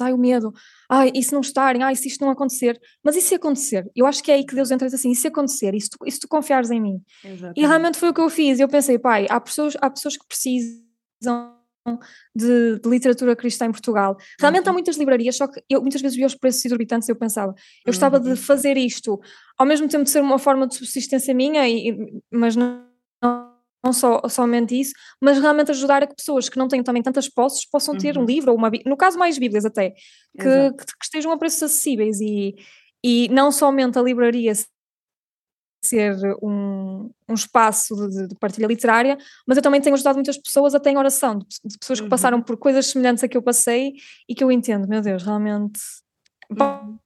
ai 0.00 0.12
o 0.12 0.18
medo, 0.18 0.52
ai 0.88 1.10
e 1.14 1.22
se 1.22 1.32
não 1.32 1.40
estarem, 1.40 1.82
ai 1.82 1.94
se 1.94 2.08
isto 2.08 2.24
não 2.24 2.30
acontecer, 2.30 2.80
mas 3.04 3.16
e 3.16 3.20
se 3.20 3.34
acontecer? 3.34 3.90
Eu 3.94 4.06
acho 4.06 4.22
que 4.22 4.30
é 4.30 4.34
aí 4.34 4.44
que 4.44 4.54
Deus 4.54 4.70
entra 4.70 4.86
assim, 4.86 5.10
e 5.10 5.16
se 5.16 5.28
acontecer, 5.28 5.74
e 5.74 5.80
se 5.80 5.90
tu, 5.90 5.98
e 6.06 6.10
se 6.10 6.20
tu 6.20 6.28
confiares 6.28 6.70
em 6.70 6.80
mim? 6.80 7.02
Exatamente. 7.24 7.60
E 7.60 7.66
realmente 7.66 7.98
foi 7.98 8.08
o 8.10 8.14
que 8.14 8.20
eu 8.20 8.30
fiz, 8.30 8.60
eu 8.60 8.68
pensei, 8.68 8.98
pai, 8.98 9.26
há 9.28 9.40
pessoas, 9.40 9.76
há 9.80 9.90
pessoas 9.90 10.16
que 10.16 10.26
precisam 10.26 10.80
de, 12.34 12.78
de, 12.78 12.88
literatura 12.88 13.34
cristã 13.34 13.66
em 13.66 13.72
Portugal. 13.72 14.16
Realmente 14.38 14.64
uhum. 14.64 14.70
há 14.70 14.72
muitas 14.72 14.96
livrarias, 14.96 15.36
só 15.36 15.46
que 15.46 15.62
eu 15.68 15.80
muitas 15.80 16.00
vezes 16.00 16.16
vi 16.16 16.24
os 16.24 16.34
preços 16.34 16.64
exorbitantes 16.64 17.08
e 17.08 17.12
eu 17.12 17.16
pensava, 17.16 17.52
eu 17.84 17.92
gostava 17.92 18.18
uhum. 18.18 18.34
de 18.34 18.36
fazer 18.36 18.76
isto, 18.76 19.20
ao 19.58 19.66
mesmo 19.66 19.88
tempo 19.88 20.04
de 20.04 20.10
ser 20.10 20.20
uma 20.20 20.38
forma 20.38 20.66
de 20.66 20.76
subsistência 20.76 21.34
minha, 21.34 21.68
e, 21.68 22.22
mas 22.30 22.54
não 22.54 22.90
não 23.22 23.49
só, 23.92 24.20
somente 24.28 24.78
isso, 24.78 24.92
mas 25.20 25.38
realmente 25.38 25.70
ajudar 25.70 26.02
a 26.02 26.06
que 26.06 26.14
pessoas 26.14 26.48
que 26.48 26.58
não 26.58 26.68
têm 26.68 26.82
também 26.82 27.02
tantas 27.02 27.28
posses 27.28 27.64
possam 27.64 27.96
ter 27.96 28.16
uhum. 28.16 28.22
um 28.22 28.26
livro 28.26 28.52
ou 28.52 28.58
uma, 28.58 28.70
no 28.84 28.96
caso 28.96 29.18
mais 29.18 29.38
bíblias 29.38 29.64
até, 29.64 29.90
que, 29.90 30.70
que, 30.72 30.84
que, 30.84 31.04
estejam 31.04 31.32
a 31.32 31.38
preços 31.38 31.62
acessíveis 31.62 32.20
e, 32.20 32.54
e 33.02 33.28
não 33.30 33.50
somente 33.50 33.98
a 33.98 34.02
livraria 34.02 34.52
ser 35.82 36.14
um, 36.42 37.10
um 37.28 37.34
espaço 37.34 37.94
de, 38.08 38.28
de, 38.28 38.34
partilha 38.36 38.66
literária, 38.66 39.16
mas 39.46 39.56
eu 39.56 39.62
também 39.62 39.80
tenho 39.80 39.94
ajudado 39.94 40.16
muitas 40.16 40.36
pessoas 40.36 40.74
até 40.74 40.90
em 40.90 40.98
oração, 40.98 41.38
de, 41.38 41.46
de 41.64 41.78
pessoas 41.78 42.00
que 42.00 42.04
uhum. 42.04 42.10
passaram 42.10 42.42
por 42.42 42.58
coisas 42.58 42.86
semelhantes 42.86 43.24
a 43.24 43.28
que 43.28 43.36
eu 43.36 43.42
passei 43.42 43.94
e 44.28 44.34
que 44.34 44.44
eu 44.44 44.52
entendo, 44.52 44.86
meu 44.86 45.00
Deus, 45.00 45.22
realmente 45.22 45.80
uhum. 46.50 46.98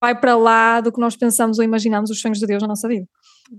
Vai 0.00 0.18
para 0.18 0.36
lá 0.36 0.80
do 0.80 0.92
que 0.92 1.00
nós 1.00 1.16
pensamos 1.16 1.58
ou 1.58 1.64
imaginamos 1.64 2.10
os 2.10 2.20
sonhos 2.20 2.38
de 2.38 2.46
Deus 2.46 2.62
na 2.62 2.68
nossa 2.68 2.88
vida. 2.88 3.06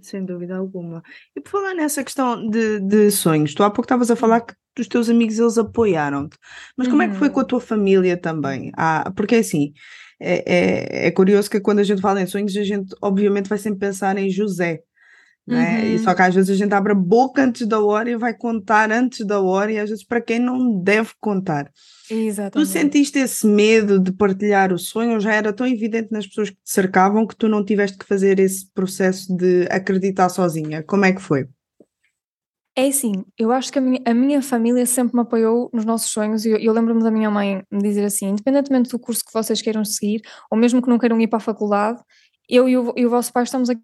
Sem 0.02 0.24
dúvida 0.24 0.56
alguma. 0.58 1.02
E 1.36 1.42
por 1.42 1.52
falar 1.52 1.74
nessa 1.74 2.04
questão 2.04 2.48
de, 2.50 2.80
de 2.80 3.12
sonhos, 3.12 3.54
tu 3.54 3.64
há 3.64 3.70
pouco 3.70 3.86
estavas 3.86 4.12
a 4.12 4.16
falar 4.16 4.42
que 4.42 4.56
os 4.80 4.88
teus 4.88 5.10
amigos 5.10 5.40
eles 5.40 5.58
apoiaram-te, 5.58 6.38
mas 6.78 6.88
como 6.88 7.02
uhum. 7.02 7.10
é 7.10 7.12
que 7.12 7.18
foi 7.18 7.30
com 7.30 7.40
a 7.40 7.44
uhum. 7.44 7.48
tua 7.48 7.60
família 7.60 8.16
também? 8.16 8.72
Ah, 8.78 9.12
porque 9.16 9.36
é 9.36 9.40
assim, 9.40 9.74
é, 10.22 10.44
é, 10.46 11.08
é, 11.08 11.12
curioso 11.12 11.50
que 11.50 11.60
quando 11.60 11.80
a 11.80 11.84
gente 11.84 12.02
fala 12.02 12.22
em 12.22 12.28
sonhos, 12.28 12.56
a 12.56 12.64
gente 12.64 12.94
obviamente 13.02 13.50
vai 13.50 13.58
sempre 13.58 13.80
pensar 13.80 14.18
em 14.18 14.30
José, 14.30 14.82
né? 15.50 15.82
Uhum. 15.82 15.96
E 15.96 16.00
só 16.00 16.14
que 16.14 16.22
às 16.22 16.36
vezes 16.36 16.50
a 16.52 16.56
gente 16.56 16.74
abre 16.74 16.92
a 16.92 16.96
boca 16.96 17.44
antes 17.44 17.68
da 17.68 17.80
hora 17.80 18.10
e 18.10 18.16
vai 18.16 18.34
contar 18.34 18.92
antes 18.92 19.26
da 19.26 19.42
hora, 19.42 19.72
e 19.72 19.80
às 19.80 19.90
vezes 19.90 20.06
para 20.06 20.22
quem 20.22 20.38
não 20.38 20.80
deve 20.80 21.10
contar. 21.20 21.72
Exatamente. 22.10 22.68
Tu 22.68 22.72
sentiste 22.72 23.20
esse 23.20 23.48
medo 23.48 24.00
de 24.00 24.12
partilhar 24.12 24.72
o 24.72 24.78
sonho 24.78 25.20
já 25.20 25.34
era 25.34 25.52
tão 25.52 25.66
evidente 25.66 26.12
nas 26.12 26.28
pessoas 26.28 26.52
que 26.52 26.56
te 26.56 26.72
cercavam 26.72 27.26
que 27.26 27.36
tu 27.36 27.48
não 27.48 27.66
tiveste 27.66 27.98
que 27.98 28.06
fazer 28.06 28.40
esse 28.40 28.72
processo 28.74 29.36
de 29.36 29.68
acreditar 29.72 30.30
sozinha? 30.30 30.84
Como 30.84 31.06
é 31.06 31.12
que 31.12 31.22
foi? 31.22 31.48
É 32.76 32.88
assim, 32.88 33.12
eu 33.38 33.52
acho 33.52 33.74
que 33.74 33.80
a 33.80 33.82
minha, 33.82 34.00
a 34.06 34.14
minha 34.14 34.42
família 34.42 34.86
sempre 34.86 35.16
me 35.16 35.22
apoiou 35.22 35.70
nos 35.74 35.84
nossos 35.84 36.12
sonhos 36.12 36.46
e 36.46 36.52
eu, 36.52 36.58
eu 36.58 36.72
lembro-me 36.72 37.04
da 37.04 37.12
minha 37.12 37.30
mãe 37.30 37.62
me 37.70 37.82
dizer 37.82 38.06
assim, 38.06 38.30
independentemente 38.30 38.90
do 38.90 39.00
curso 39.00 39.26
que 39.26 39.34
vocês 39.34 39.62
queiram 39.62 39.84
seguir, 39.84 40.22
ou 40.50 40.58
mesmo 40.58 40.82
que 40.82 40.90
não 40.90 40.98
queiram 40.98 41.20
ir 41.20 41.28
para 41.28 41.38
a 41.38 41.42
faculdade, 41.42 42.00
eu 42.50 42.70
e 42.70 42.78
o, 42.78 42.94
e 42.96 43.06
o 43.06 43.10
vosso 43.10 43.32
pai 43.32 43.44
estamos 43.44 43.70
aqui 43.70 43.82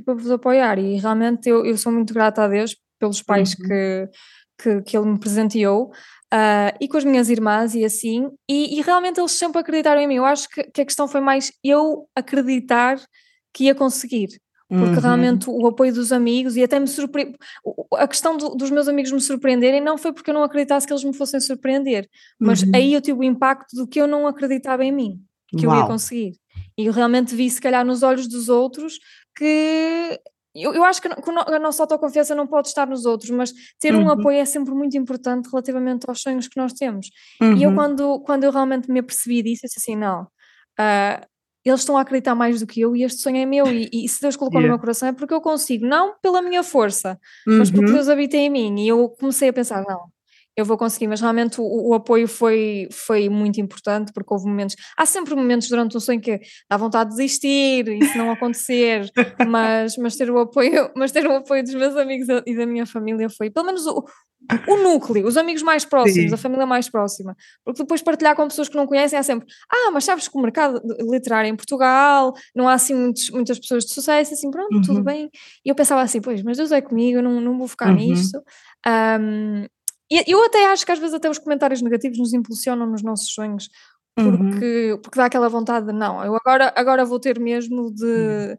para 0.00 0.14
vos 0.14 0.30
apoiar 0.30 0.78
e 0.78 0.98
realmente 0.98 1.48
eu, 1.48 1.64
eu 1.64 1.76
sou 1.78 1.92
muito 1.92 2.12
grata 2.12 2.42
a 2.42 2.48
Deus 2.48 2.76
pelos 2.98 3.22
pais 3.22 3.54
uhum. 3.54 3.66
que, 3.66 4.08
que, 4.58 4.82
que 4.82 4.96
ele 4.96 5.06
me 5.06 5.18
presenteou 5.18 5.90
Uh, 6.34 6.74
e 6.80 6.88
com 6.88 6.96
as 6.96 7.04
minhas 7.04 7.30
irmãs 7.30 7.72
e 7.76 7.84
assim, 7.84 8.28
e, 8.50 8.76
e, 8.76 8.82
realmente 8.82 9.20
eles 9.20 9.30
sempre 9.30 9.60
acreditaram 9.60 10.00
em 10.00 10.08
mim. 10.08 10.16
Eu 10.16 10.24
acho 10.24 10.48
que, 10.48 10.64
que, 10.64 10.80
a 10.80 10.84
questão 10.84 11.06
foi 11.06 11.20
mais 11.20 11.52
eu 11.62 12.08
acreditar 12.16 13.00
que 13.54 13.64
ia 13.64 13.76
conseguir, 13.76 14.26
porque 14.68 14.96
uhum. 14.96 15.00
realmente 15.00 15.48
o 15.48 15.66
apoio 15.68 15.94
dos 15.94 16.10
amigos 16.10 16.56
e 16.56 16.64
até 16.64 16.80
me 16.80 16.88
surpreende. 16.88 17.36
A 17.94 18.08
questão 18.08 18.36
do, 18.36 18.56
dos 18.56 18.72
meus 18.72 18.88
amigos 18.88 19.12
me 19.12 19.20
surpreenderem 19.20 19.80
não 19.80 19.96
foi 19.96 20.12
porque 20.12 20.30
eu 20.30 20.34
não 20.34 20.42
acreditasse 20.42 20.84
que 20.84 20.92
eles 20.92 21.04
me 21.04 21.14
fossem 21.14 21.38
surpreender, 21.38 22.08
mas 22.40 22.62
uhum. 22.62 22.72
aí 22.74 22.92
eu 22.92 23.00
tive 23.00 23.20
o 23.20 23.24
impacto 23.24 23.76
do 23.76 23.86
que 23.86 24.00
eu 24.00 24.08
não 24.08 24.26
acreditava 24.26 24.84
em 24.84 24.90
mim, 24.90 25.20
que 25.56 25.64
Uau. 25.64 25.76
eu 25.76 25.82
ia 25.82 25.86
conseguir. 25.86 26.32
E 26.76 26.86
eu 26.86 26.92
realmente 26.92 27.36
vi, 27.36 27.48
se 27.48 27.60
calhar, 27.60 27.84
nos 27.84 28.02
olhos 28.02 28.26
dos 28.26 28.48
outros 28.48 28.98
que. 29.36 30.20
Eu, 30.58 30.72
eu 30.72 30.84
acho 30.84 31.02
que 31.02 31.08
a 31.08 31.58
nossa 31.58 31.82
autoconfiança 31.82 32.34
não 32.34 32.46
pode 32.46 32.68
estar 32.68 32.86
nos 32.86 33.04
outros, 33.04 33.28
mas 33.28 33.52
ter 33.78 33.94
uhum. 33.94 34.04
um 34.04 34.10
apoio 34.10 34.38
é 34.38 34.44
sempre 34.46 34.72
muito 34.72 34.96
importante 34.96 35.50
relativamente 35.50 36.06
aos 36.08 36.22
sonhos 36.22 36.48
que 36.48 36.58
nós 36.58 36.72
temos. 36.72 37.08
E 37.42 37.62
eu, 37.62 37.68
uhum. 37.68 37.74
quando, 37.74 38.20
quando 38.20 38.44
eu 38.44 38.50
realmente 38.50 38.90
me 38.90 39.00
apercebi 39.00 39.42
disso, 39.42 39.66
eu 39.66 39.68
disse 39.68 39.80
assim: 39.80 39.94
não, 39.94 40.22
uh, 40.22 41.26
eles 41.62 41.80
estão 41.80 41.98
a 41.98 42.00
acreditar 42.00 42.34
mais 42.34 42.60
do 42.60 42.66
que 42.66 42.80
eu 42.80 42.94
e 42.94 43.02
este 43.02 43.20
sonho 43.20 43.38
é 43.38 43.44
meu. 43.44 43.66
E, 43.66 43.90
e 43.92 44.08
se 44.08 44.20
Deus 44.20 44.36
colocou 44.36 44.60
yeah. 44.60 44.68
no 44.68 44.76
meu 44.76 44.80
coração 44.80 45.08
é 45.08 45.12
porque 45.12 45.34
eu 45.34 45.40
consigo, 45.40 45.84
não 45.84 46.14
pela 46.22 46.40
minha 46.40 46.62
força, 46.62 47.18
uhum. 47.46 47.58
mas 47.58 47.70
porque 47.70 47.86
uhum. 47.86 47.94
Deus 47.94 48.08
habita 48.08 48.36
em 48.36 48.48
mim. 48.48 48.80
E 48.80 48.88
eu 48.88 49.08
comecei 49.10 49.48
a 49.48 49.52
pensar: 49.52 49.82
não, 49.86 50.08
eu 50.56 50.64
vou 50.64 50.78
conseguir, 50.78 51.06
mas 51.06 51.20
realmente 51.20 51.60
o, 51.60 51.64
o, 51.64 51.94
apoio 51.94 52.26
foi, 52.26 52.88
foi 52.90 53.28
muito 53.28 53.60
importante 53.60 54.10
porque 54.12 54.32
houve 54.32 54.46
momentos, 54.46 54.74
há 54.96 55.04
sempre 55.04 55.34
momentos 55.34 55.68
durante 55.68 55.96
um 55.96 56.00
sonho 56.00 56.20
que 56.20 56.40
dá 56.68 56.78
vontade 56.78 57.10
de 57.10 57.16
desistir 57.16 57.86
e 57.88 58.04
se 58.06 58.16
não 58.16 58.30
acontecer, 58.30 59.10
mas, 59.46 59.96
mas 59.98 60.16
ter 60.16 60.30
o 60.30 60.38
apoio, 60.38 60.90
mas 60.96 61.12
ter 61.12 61.26
o 61.26 61.36
apoio 61.36 61.62
dos 61.62 61.74
meus 61.74 61.94
amigos 61.96 62.26
e 62.46 62.56
da 62.56 62.64
minha 62.64 62.86
família 62.86 63.28
foi, 63.28 63.50
pelo 63.50 63.66
menos 63.66 63.86
o, 63.86 64.02
o 64.66 64.76
núcleo, 64.76 65.26
os 65.26 65.36
amigos 65.36 65.62
mais 65.62 65.84
próximos, 65.84 66.30
Sim. 66.30 66.34
a 66.34 66.38
família 66.38 66.64
mais 66.64 66.88
próxima. 66.88 67.36
Porque 67.62 67.82
depois 67.82 68.00
partilhar 68.00 68.34
com 68.34 68.48
pessoas 68.48 68.68
que 68.68 68.76
não 68.76 68.86
conhecem 68.86 69.18
é 69.18 69.22
sempre, 69.22 69.46
ah, 69.70 69.90
mas 69.92 70.04
sabes 70.04 70.26
que 70.26 70.38
o 70.38 70.40
mercado 70.40 70.80
literário 71.10 71.50
em 71.50 71.56
Portugal 71.56 72.32
não 72.54 72.66
há 72.66 72.74
assim 72.74 72.94
muitos, 72.94 73.28
muitas 73.30 73.58
pessoas 73.58 73.84
de 73.84 73.92
sucesso, 73.92 74.32
assim, 74.32 74.50
pronto, 74.50 74.74
uhum. 74.74 74.82
tudo 74.82 75.02
bem. 75.02 75.30
E 75.64 75.68
eu 75.68 75.74
pensava 75.74 76.00
assim, 76.00 76.20
pois, 76.20 76.42
mas 76.42 76.56
Deus 76.56 76.72
é 76.72 76.80
comigo, 76.80 77.18
eu 77.18 77.22
não, 77.22 77.40
não 77.40 77.58
vou 77.58 77.68
focar 77.68 77.90
uhum. 77.90 77.96
nisto. 77.96 78.42
Um, 78.86 79.66
e 80.10 80.24
eu 80.26 80.44
até 80.44 80.66
acho 80.66 80.84
que 80.84 80.92
às 80.92 80.98
vezes 80.98 81.14
até 81.14 81.28
os 81.28 81.38
comentários 81.38 81.82
negativos 81.82 82.18
nos 82.18 82.32
impulsionam 82.32 82.86
nos 82.86 83.02
nossos 83.02 83.32
sonhos, 83.32 83.68
porque, 84.14 84.92
uhum. 84.92 84.98
porque 85.02 85.18
dá 85.18 85.26
aquela 85.26 85.48
vontade 85.48 85.86
de 85.86 85.92
não, 85.92 86.24
eu 86.24 86.34
agora, 86.34 86.72
agora 86.76 87.04
vou 87.04 87.20
ter 87.20 87.38
mesmo 87.38 87.92
de 87.92 88.04
uhum 88.04 88.56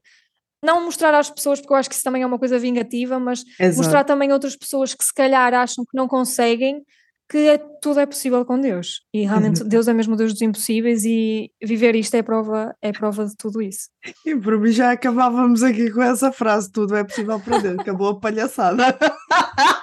não 0.64 0.84
mostrar 0.84 1.14
às 1.14 1.30
pessoas, 1.30 1.60
porque 1.60 1.74
eu 1.74 1.78
acho 1.78 1.90
que 1.90 1.96
isso 1.96 2.04
também 2.04 2.24
é 2.24 2.26
uma 2.26 2.40
coisa 2.40 2.58
vingativa, 2.58 3.20
mas 3.20 3.44
Exato. 3.60 3.78
mostrar 3.78 4.04
também 4.04 4.32
a 4.32 4.34
outras 4.34 4.56
pessoas 4.56 4.94
que 4.94 5.04
se 5.04 5.14
calhar 5.14 5.54
acham 5.54 5.86
que 5.86 5.96
não 5.96 6.08
conseguem, 6.08 6.82
que 7.30 7.38
é, 7.38 7.58
tudo 7.82 8.00
é 8.00 8.06
possível 8.06 8.44
com 8.46 8.60
Deus. 8.60 9.02
E 9.14 9.26
realmente 9.26 9.62
uhum. 9.62 9.68
Deus 9.68 9.88
é 9.88 9.94
mesmo 9.94 10.16
Deus 10.16 10.34
dos 10.34 10.42
impossíveis 10.42 11.04
e 11.06 11.52
viver 11.62 11.96
isto 11.96 12.16
é 12.16 12.24
prova, 12.24 12.76
é 12.82 12.92
prova 12.92 13.26
de 13.26 13.36
tudo 13.38 13.62
isso. 13.62 13.90
E 14.26 14.36
por 14.36 14.60
mim 14.60 14.72
já 14.72 14.92
acabávamos 14.92 15.62
aqui 15.62 15.92
com 15.92 16.02
essa 16.02 16.32
frase, 16.32 16.72
tudo 16.72 16.96
é 16.96 17.04
possível 17.04 17.40
para 17.40 17.60
Deus, 17.60 17.80
acabou 17.80 18.10
a 18.10 18.20
palhaçada. 18.20 18.98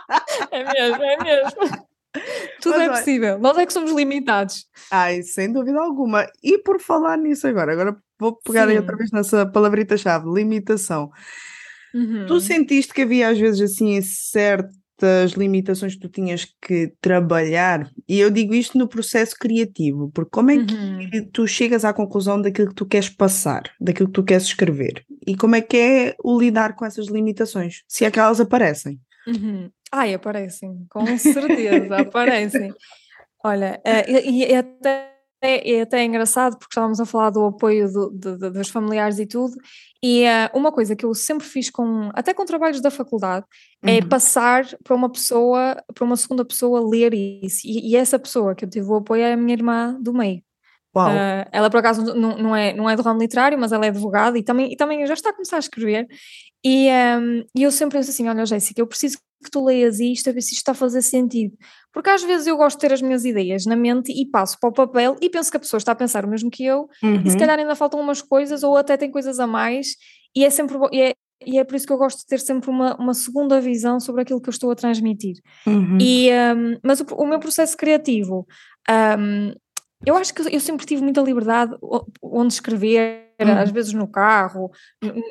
É 0.55 0.73
mesmo, 0.73 1.03
é 1.03 1.25
mesmo. 1.25 1.85
Tudo 2.63 2.79
Mas, 2.79 2.83
é 2.83 2.89
possível, 2.91 3.39
nós 3.41 3.59
é 3.59 3.67
que 3.67 3.73
somos 3.73 3.91
limitados. 3.91 4.67
Ai, 4.89 5.23
sem 5.23 5.53
dúvida 5.53 5.81
alguma. 5.81 6.27
E 6.43 6.59
por 6.59 6.81
falar 6.81 7.19
nisso 7.19 7.47
agora, 7.49 7.73
agora 7.73 7.97
vou 8.19 8.37
pegar 8.37 8.67
Sim. 8.67 8.73
aí 8.73 8.79
outra 8.79 8.97
vez 8.97 9.11
nessa 9.11 9.45
palavrita-chave, 9.45 10.31
limitação. 10.33 11.11
Uhum. 11.93 12.27
Tu 12.27 12.41
sentiste 12.41 12.95
que 12.95 13.03
havia 13.03 13.29
às 13.29 13.39
vezes 13.39 13.61
assim 13.61 14.01
certas 14.01 15.33
limitações 15.33 15.95
que 15.95 16.01
tu 16.01 16.09
tinhas 16.09 16.47
que 16.63 16.93
trabalhar? 17.01 17.91
E 18.09 18.21
eu 18.21 18.31
digo 18.31 18.55
isto 18.55 18.79
no 18.79 18.87
processo 18.87 19.37
criativo, 19.37 20.09
porque 20.15 20.31
como 20.31 20.53
é 20.53 20.65
que 20.65 20.75
uhum. 20.75 21.29
tu 21.33 21.49
chegas 21.49 21.85
à 21.85 21.93
conclusão 21.93 22.41
daquilo 22.41 22.69
que 22.69 22.75
tu 22.77 22.87
queres 22.87 23.09
passar, 23.09 23.63
daquilo 23.81 24.09
que 24.09 24.15
tu 24.15 24.23
queres 24.23 24.45
escrever? 24.45 25.05
E 25.27 25.37
como 25.37 25.57
é 25.57 25.61
que 25.61 25.77
é 25.77 26.17
o 26.23 26.39
lidar 26.39 26.77
com 26.77 26.87
essas 26.87 27.09
limitações, 27.09 27.83
se 27.89 28.05
é 28.05 28.11
que 28.11 28.21
elas 28.21 28.41
aparecem? 28.41 29.01
Uhum. 29.27 29.71
Ai, 29.97 30.13
aparecem, 30.13 30.87
com 30.91 31.07
certeza, 31.17 31.99
aparecem. 31.99 32.75
Olha, 33.45 33.81
uh, 33.87 34.11
e, 34.11 34.45
e 34.45 34.55
até 34.55 35.15
é, 35.41 35.75
é 35.75 35.83
até 35.83 36.03
engraçado 36.03 36.57
porque 36.57 36.73
estávamos 36.73 36.99
a 36.99 37.05
falar 37.05 37.31
do 37.31 37.45
apoio 37.45 37.87
do, 37.93 38.11
dos 38.51 38.71
familiares 38.71 39.19
e 39.19 39.27
tudo, 39.27 39.55
e 40.03 40.25
uh, 40.25 40.59
uma 40.59 40.73
coisa 40.73 40.97
que 40.97 41.05
eu 41.05 41.15
sempre 41.15 41.47
fiz 41.47 41.71
com, 41.71 42.11
até 42.15 42.35
com 42.35 42.45
trabalhos 42.45 42.81
da 42.81 42.91
faculdade, 42.91 43.47
é 43.83 43.91
uhum. 43.91 43.97
é 43.99 44.03
passar 44.03 44.67
para 44.83 44.97
uma 44.97 45.09
pessoa, 45.09 45.77
para 45.95 46.05
uma 46.05 46.17
segunda 46.17 46.45
pessoa 46.45 46.81
ler 46.89 47.15
isso, 47.15 47.61
e, 47.65 47.93
e, 47.93 47.97
essa 47.97 48.19
pessoa 48.19 48.55
que 48.55 48.65
eu 48.65 48.71
tive 48.71 48.87
o 48.87 48.97
apoio 48.97 49.23
é 49.23 49.35
a 49.35 49.37
minha 49.37 49.53
irmã 49.53 49.97
do 50.01 50.13
meio. 50.13 50.43
Uh, 50.97 51.47
ela 51.53 51.69
por 51.69 51.79
acaso 51.79 52.03
não, 52.15 52.39
não, 52.39 52.57
é, 52.57 52.73
não 52.73 52.89
é 52.89 52.97
do 52.97 53.03
ramo 53.03 53.21
literário, 53.21 53.59
mas 53.59 53.73
ela 53.73 53.85
é 53.85 53.89
advogada 53.89 54.39
e 54.39 54.43
também, 54.43 54.73
e 54.73 54.77
também 54.77 55.07
já 55.07 55.15
está 55.15 55.31
a 55.31 55.33
começar 55.33 55.57
a 55.57 55.61
escrever. 55.61 56.07
E, 56.65 56.89
um, 56.89 57.45
e 57.55 57.63
eu 57.63 57.71
sempre 57.71 57.99
penso 57.99 58.11
assim: 58.11 58.29
olha, 58.29 58.47
Jéssica, 58.47 58.81
eu 58.81 58.87
preciso 58.87 59.19
que 59.45 59.51
tu 59.51 59.65
leias 59.65 60.01
isto, 60.01 60.29
a 60.29 60.33
ver 60.33 60.41
se 60.41 60.53
isto 60.53 60.59
está 60.59 60.73
a 60.73 60.75
fazer 60.75 61.03
sentido. 61.03 61.57
Porque 61.93 62.11
às 62.11 62.23
vezes 62.25 62.47
eu 62.47 62.57
gosto 62.57 62.77
de 62.77 62.81
ter 62.81 62.93
as 62.93 63.01
minhas 63.01 63.25
ideias 63.25 63.67
na 63.67 63.77
mente 63.77 64.13
e 64.13 64.27
passo 64.29 64.59
para 64.59 64.71
o 64.71 64.73
papel 64.73 65.17
e 65.21 65.31
penso 65.31 65.51
que 65.51 65.57
a 65.57 65.61
pessoa 65.61 65.79
está 65.79 65.93
a 65.93 65.95
pensar 65.95 66.25
o 66.25 66.29
mesmo 66.29 66.51
que 66.51 66.65
eu 66.65 66.89
uhum. 67.03 67.23
e 67.25 67.31
se 67.31 67.35
uhum. 67.35 67.39
calhar 67.39 67.59
ainda 67.59 67.77
faltam 67.77 68.01
umas 68.01 68.21
coisas 68.21 68.65
ou 68.65 68.77
até 68.77 68.97
tem 68.97 69.11
coisas 69.11 69.39
a 69.39 69.47
mais 69.47 69.95
e 70.35 70.45
é 70.45 70.51
sempre 70.51 70.77
e 70.91 71.01
é, 71.01 71.15
e 71.47 71.59
é 71.59 71.65
por 71.65 71.77
isso 71.77 71.87
que 71.87 71.93
eu 71.93 71.99
gosto 71.99 72.19
de 72.19 72.27
ter 72.27 72.41
sempre 72.41 72.71
uma, 72.71 72.97
uma 72.97 73.15
segunda 73.15 73.61
visão 73.61 74.01
sobre 74.01 74.23
aquilo 74.23 74.41
que 74.41 74.49
eu 74.49 74.53
estou 74.53 74.71
a 74.71 74.75
transmitir. 74.75 75.37
Uhum. 75.67 75.99
E, 76.01 76.31
um, 76.31 76.79
mas 76.83 77.01
o, 77.01 77.05
o, 77.15 77.27
meu 77.27 77.39
processo 77.39 77.77
criativo, 77.77 78.47
um, 79.19 79.53
eu 80.05 80.17
acho 80.17 80.35
que 80.35 80.43
eu 80.55 80.61
sempre 80.61 80.87
tive 80.87 81.03
muita 81.03 81.21
liberdade 81.21 81.75
onde 82.23 82.55
escrever, 82.55 83.24
uhum. 83.41 83.59
às 83.59 83.71
vezes 83.71 83.93
no 83.93 84.07
carro, 84.07 84.71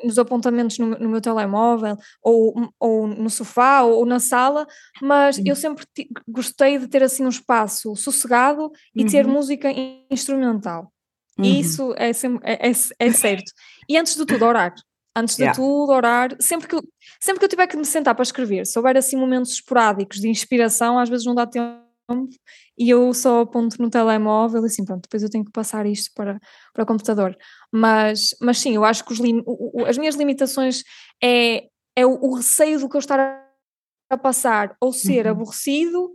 nos 0.03 0.17
apontamentos 0.19 0.77
no, 0.77 0.88
no 0.98 1.10
meu 1.10 1.22
telemóvel, 1.22 1.98
ou, 2.22 2.72
ou 2.79 3.07
no 3.07 3.29
sofá, 3.29 3.81
ou, 3.83 4.05
na 4.05 4.19
sala, 4.19 4.67
mas 5.01 5.38
uhum. 5.38 5.43
eu 5.48 5.55
sempre 5.55 5.86
gostei 6.27 6.77
de 6.77 6.88
ter 6.88 7.03
assim 7.03 7.25
um 7.25 7.29
espaço 7.29 7.95
sossegado 7.95 8.72
e 8.95 9.05
ter 9.05 9.25
uhum. 9.25 9.33
música 9.33 9.69
instrumental. 10.10 10.91
E 11.38 11.41
uhum. 11.41 11.60
isso 11.60 11.93
é, 11.98 12.13
sempre, 12.13 12.39
é, 12.43 12.69
é, 12.69 12.72
é, 13.00 13.12
certo. 13.12 13.51
E 13.89 13.98
antes 13.98 14.15
de 14.15 14.25
tudo, 14.25 14.45
orar. 14.45 14.74
Antes 15.15 15.36
de 15.36 15.43
yeah. 15.43 15.55
tudo, 15.55 15.91
orar. 15.91 16.36
Sempre 16.39 16.67
que, 16.67 16.75
sempre 17.19 17.39
que 17.39 17.45
eu 17.45 17.50
tiver 17.50 17.67
que 17.67 17.77
me 17.77 17.86
sentar 17.86 18.15
para 18.15 18.24
escrever, 18.24 18.65
se 18.65 18.77
houver 18.77 18.98
assim 18.98 19.15
momentos 19.15 19.51
esporádicos 19.53 20.19
de 20.19 20.27
inspiração, 20.27 20.98
às 21.00 21.10
vezes 21.10 21.25
não 21.25 21.36
dá 21.36 21.45
tempo 21.45 21.82
e 22.77 22.89
eu 22.89 23.13
só 23.13 23.41
aponto 23.41 23.81
no 23.81 23.89
telemóvel 23.89 24.63
e 24.63 24.65
assim, 24.65 24.83
pronto, 24.83 25.03
depois 25.03 25.24
eu 25.24 25.29
tenho 25.29 25.45
que 25.45 25.51
passar 25.51 25.86
isto 25.86 26.12
para, 26.15 26.39
para 26.74 26.83
o 26.83 26.88
computador. 26.88 27.36
Mas, 27.72 28.36
mas 28.41 28.60
sim, 28.60 28.75
eu 28.75 28.83
acho 28.83 29.05
que 29.05 29.13
lim, 29.22 29.41
o, 29.45 29.86
as 29.86 29.98
minhas 29.98 30.15
limitações 30.15 30.83
é, 31.24 31.67
é 31.95 32.05
o, 32.05 32.19
o, 32.22 32.36
receio 32.36 32.79
do 32.79 32.89
que 32.89 32.95
eu 32.95 33.00
estar 33.00 33.19
a 34.10 34.17
passar, 34.17 34.75
ou 34.81 34.91
ser 34.91 35.25
uhum. 35.25 35.31
aborrecido, 35.31 36.13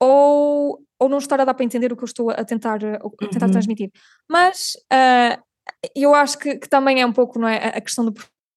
ou, 0.00 0.82
ou 0.98 1.08
não 1.08 1.18
estar 1.18 1.40
a 1.40 1.44
dar 1.44 1.54
para 1.54 1.64
entender 1.64 1.92
o 1.92 1.96
que 1.96 2.04
eu 2.04 2.06
estou 2.06 2.30
a 2.30 2.44
tentar, 2.44 2.76
a 2.76 3.26
tentar 3.28 3.46
uhum. 3.46 3.52
transmitir. 3.52 3.90
Mas 4.30 4.72
uh, 4.92 5.42
eu 5.94 6.14
acho 6.14 6.38
que, 6.38 6.56
que, 6.56 6.68
também 6.68 7.00
é 7.00 7.06
um 7.06 7.12
pouco 7.12 7.38
não 7.38 7.48
é, 7.48 7.68
a 7.68 7.80
questão 7.80 8.04
do 8.04 8.12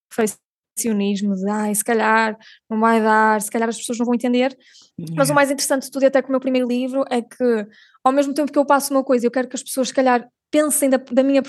perfeicionismo 0.09 0.48
perfeccionismo 0.79 1.35
de 1.35 1.49
ai, 1.49 1.75
se 1.75 1.83
calhar 1.83 2.37
não 2.69 2.79
vai 2.79 3.01
dar, 3.01 3.41
se 3.41 3.51
calhar 3.51 3.67
as 3.67 3.77
pessoas 3.77 3.99
não 3.99 4.05
vão 4.05 4.15
entender. 4.15 4.57
Yeah. 4.97 5.15
Mas 5.15 5.29
o 5.29 5.33
mais 5.33 5.51
interessante 5.51 5.83
de 5.83 5.91
tudo, 5.91 6.05
até 6.05 6.21
com 6.21 6.29
o 6.29 6.31
meu 6.31 6.39
primeiro 6.39 6.67
livro, 6.67 7.03
é 7.09 7.21
que 7.21 7.67
ao 8.03 8.11
mesmo 8.11 8.33
tempo 8.33 8.51
que 8.51 8.57
eu 8.57 8.65
passo 8.65 8.93
uma 8.93 9.03
coisa, 9.03 9.25
eu 9.27 9.31
quero 9.31 9.47
que 9.47 9.55
as 9.55 9.63
pessoas, 9.63 9.89
se 9.89 9.93
calhar, 9.93 10.27
pensem 10.51 10.89
da, 10.89 10.97
da 10.97 11.23
minha 11.23 11.43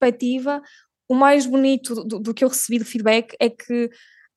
perspectiva. 0.00 0.62
O 1.08 1.14
mais 1.14 1.46
bonito 1.46 1.94
do, 1.94 2.18
do, 2.18 2.34
que 2.34 2.44
eu 2.44 2.48
recebi 2.48 2.78
de 2.78 2.84
feedback 2.84 3.34
é 3.40 3.50
que, 3.50 3.90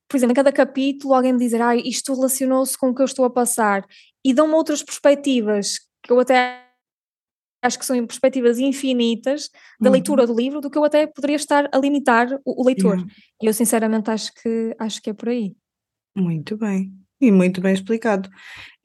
por 0.08 0.16
exemplo, 0.16 0.32
em 0.32 0.36
cada 0.36 0.52
capítulo 0.52 1.14
alguém 1.14 1.32
me 1.32 1.38
dizer, 1.38 1.62
ai, 1.62 1.80
isto 1.84 2.14
relacionou-se 2.14 2.76
com 2.76 2.90
o 2.90 2.94
que 2.94 3.02
eu 3.02 3.06
estou 3.06 3.24
a 3.24 3.30
passar, 3.30 3.86
e 4.24 4.34
dão-me 4.34 4.54
outras 4.54 4.82
perspectivas 4.82 5.78
que 6.02 6.12
eu 6.12 6.20
até 6.20 6.67
acho 7.62 7.78
que 7.78 7.86
são 7.86 8.06
perspectivas 8.06 8.58
infinitas 8.58 9.50
da 9.80 9.88
uhum. 9.88 9.94
leitura 9.94 10.26
do 10.26 10.34
livro 10.34 10.60
do 10.60 10.70
que 10.70 10.78
eu 10.78 10.84
até 10.84 11.06
poderia 11.06 11.36
estar 11.36 11.68
a 11.72 11.78
limitar 11.78 12.28
o, 12.44 12.62
o 12.62 12.66
leitor. 12.66 12.98
Uhum. 12.98 13.06
E 13.42 13.46
eu 13.46 13.54
sinceramente 13.54 14.10
acho 14.10 14.32
que 14.34 14.74
acho 14.78 15.02
que 15.02 15.10
é 15.10 15.12
por 15.12 15.28
aí. 15.28 15.54
Muito 16.16 16.56
bem. 16.56 16.92
E 17.20 17.32
muito 17.32 17.60
bem 17.60 17.74
explicado. 17.74 18.28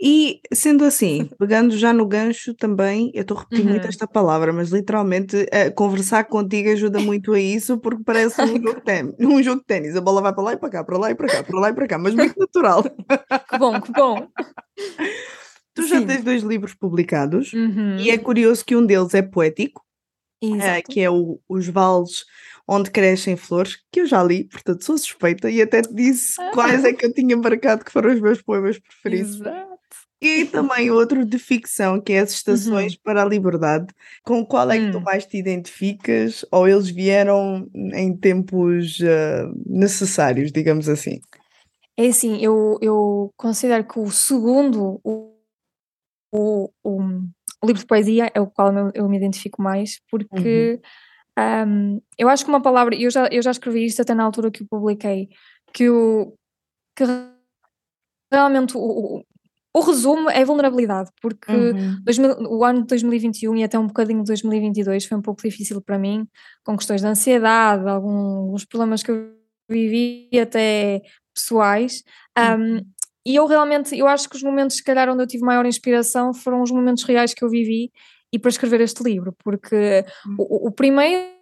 E 0.01 0.41
sendo 0.51 0.83
assim, 0.83 1.29
pegando 1.37 1.77
já 1.77 1.93
no 1.93 2.05
gancho 2.07 2.53
também, 2.55 3.11
eu 3.13 3.21
estou 3.21 3.37
a 3.37 3.41
repetir 3.41 3.63
uhum. 3.63 3.71
muito 3.71 3.87
esta 3.87 4.07
palavra, 4.07 4.51
mas 4.51 4.71
literalmente 4.71 5.37
uh, 5.37 5.73
conversar 5.75 6.23
contigo 6.25 6.69
ajuda 6.71 6.99
muito 6.99 7.33
a 7.33 7.39
isso, 7.39 7.77
porque 7.77 8.03
parece 8.03 8.41
um 8.41 8.47
jogo 8.57 8.75
de 8.75 8.81
ténis, 8.81 9.15
um 9.19 9.43
jogo 9.43 9.59
de 9.59 9.65
ténis. 9.65 9.95
A 9.95 10.01
bola 10.01 10.21
vai 10.21 10.33
para 10.33 10.43
lá 10.43 10.53
e 10.53 10.57
para 10.57 10.69
cá, 10.69 10.83
para 10.83 10.97
lá 10.97 11.11
e 11.11 11.15
para 11.15 11.27
cá, 11.27 11.43
para 11.43 11.59
lá 11.59 11.69
e 11.69 11.73
para 11.73 11.87
cá, 11.87 11.97
mas 11.99 12.15
muito 12.15 12.37
natural. 12.39 12.83
que 13.49 13.57
bom, 13.59 13.79
que 13.79 13.91
bom. 13.91 14.27
Tu 15.73 15.87
já 15.87 15.99
Sim. 15.99 16.07
tens 16.07 16.23
dois 16.23 16.43
livros 16.43 16.73
publicados 16.73 17.51
uhum. 17.53 17.97
e 17.97 18.09
é 18.09 18.17
curioso 18.17 18.63
que 18.63 18.75
um 18.75 18.85
deles 18.85 19.13
é 19.13 19.21
poético, 19.21 19.83
uh, 20.43 20.91
que 20.91 21.01
é 21.01 21.09
o, 21.09 21.39
Os 21.49 21.67
Vales 21.67 22.25
Onde 22.67 22.91
Crescem 22.91 23.35
Flores, 23.35 23.77
que 23.91 24.01
eu 24.01 24.05
já 24.05 24.23
li, 24.23 24.45
portanto 24.45 24.85
sou 24.85 24.97
suspeita 24.97 25.49
e 25.49 25.61
até 25.61 25.81
te 25.81 25.93
disse 25.93 26.39
ah. 26.41 26.51
quais 26.53 26.85
é 26.85 26.93
que 26.93 27.05
eu 27.05 27.13
tinha 27.13 27.35
marcado 27.35 27.83
que 27.83 27.91
foram 27.91 28.13
os 28.13 28.21
meus 28.21 28.41
poemas 28.41 28.79
preferidos. 28.79 29.41
Exato. 29.41 29.73
E 30.21 30.45
também 30.45 30.89
outro 30.89 31.25
de 31.25 31.37
ficção, 31.37 31.99
que 31.99 32.13
é 32.13 32.19
as 32.19 32.31
Estações 32.31 32.93
Uhum. 32.93 32.99
para 33.03 33.23
a 33.23 33.25
Liberdade. 33.25 33.87
Com 34.23 34.45
qual 34.45 34.71
é 34.71 34.79
que 34.79 34.91
tu 34.91 34.99
Hum. 34.99 35.01
mais 35.01 35.25
te 35.25 35.37
identificas? 35.37 36.45
Ou 36.49 36.65
eles 36.65 36.89
vieram 36.89 37.67
em 37.73 38.15
tempos 38.15 38.99
ah, 39.03 39.51
necessários, 39.65 40.49
digamos 40.49 40.87
assim? 40.87 41.19
É 41.97 42.07
assim, 42.07 42.41
eu, 42.41 42.77
eu 42.81 43.33
considero 43.35 43.83
que 43.83 43.99
o 43.99 44.09
segundo, 44.09 45.01
o, 45.03 45.32
o, 46.33 46.69
o, 46.83 47.01
o 47.61 47.67
livro 47.67 47.79
de 47.79 47.85
poesia, 47.85 48.31
é 48.33 48.41
o 48.41 48.47
qual 48.47 48.75
eu, 48.75 48.91
eu 48.95 49.09
me 49.09 49.17
identifico 49.17 49.61
mais, 49.61 50.01
porque 50.09 50.81
um, 51.67 52.01
eu 52.17 52.27
acho 52.27 52.43
que 52.43 52.49
uma 52.49 52.61
palavra, 52.61 52.95
eu 52.95 53.11
já, 53.11 53.27
eu 53.31 53.41
já 53.41 53.51
escrevi 53.51 53.85
isto 53.85 54.01
até 54.01 54.15
na 54.15 54.23
altura 54.23 54.49
que 54.49 54.63
o 54.63 54.67
publiquei, 54.67 55.29
que, 55.71 55.89
o, 55.89 56.33
que 56.95 57.03
realmente 58.31 58.75
o, 58.75 58.81
o, 58.81 59.23
o 59.75 59.79
resumo 59.81 60.29
é 60.29 60.43
vulnerabilidade, 60.43 61.11
porque 61.21 61.51
Uhum. 61.51 62.01
2000 62.03 62.31
o 62.49 62.63
ano 62.63 62.81
de 62.81 62.87
2021 62.87 63.55
e 63.57 63.63
até 63.63 63.77
um 63.77 63.87
bocadinho 63.87 64.19
de 64.19 64.27
2022 64.27 65.05
foi 65.05 65.17
um 65.17 65.21
pouco 65.21 65.41
difícil 65.41 65.81
para 65.81 65.99
mim, 65.99 66.27
com 66.63 66.75
questões 66.75 67.01
de 67.01 67.07
ansiedade, 67.07 67.87
alguns 67.87 68.65
problemas 68.65 69.03
que 69.03 69.11
eu 69.11 69.33
vivi 69.69 70.29
até 70.39 71.01
pessoais. 71.33 72.03
Um, 72.37 72.81
e 73.25 73.35
eu 73.35 73.45
realmente, 73.45 73.97
eu 73.97 74.07
acho 74.07 74.29
que 74.29 74.35
os 74.35 74.43
momentos, 74.43 74.77
se 74.77 74.83
calhar, 74.83 75.09
onde 75.09 75.23
eu 75.23 75.27
tive 75.27 75.45
maior 75.45 75.65
inspiração 75.65 76.33
foram 76.33 76.61
os 76.61 76.71
momentos 76.71 77.03
reais 77.03 77.33
que 77.33 77.43
eu 77.43 77.49
vivi 77.49 77.91
e 78.31 78.39
para 78.39 78.49
escrever 78.49 78.81
este 78.81 79.03
livro, 79.03 79.33
porque 79.43 80.03
o, 80.37 80.67
o 80.67 80.71
primeiro 80.71 81.33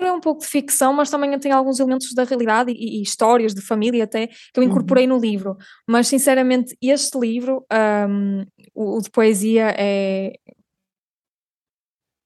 é 0.00 0.12
um 0.12 0.20
pouco 0.20 0.40
de 0.40 0.46
ficção, 0.46 0.92
mas 0.92 1.10
também 1.10 1.38
tem 1.38 1.52
alguns 1.52 1.78
elementos 1.78 2.14
da 2.14 2.24
realidade 2.24 2.72
e, 2.72 2.98
e 2.98 3.02
histórias 3.02 3.54
de 3.54 3.60
família 3.60 4.04
até 4.04 4.28
que 4.28 4.58
eu 4.58 4.62
incorporei 4.62 5.06
no 5.06 5.18
livro. 5.18 5.56
Mas 5.86 6.08
sinceramente, 6.08 6.76
este 6.80 7.18
livro, 7.18 7.66
um, 8.08 8.46
o, 8.74 8.96
o 8.96 9.02
de 9.02 9.10
poesia, 9.10 9.74
é 9.76 10.32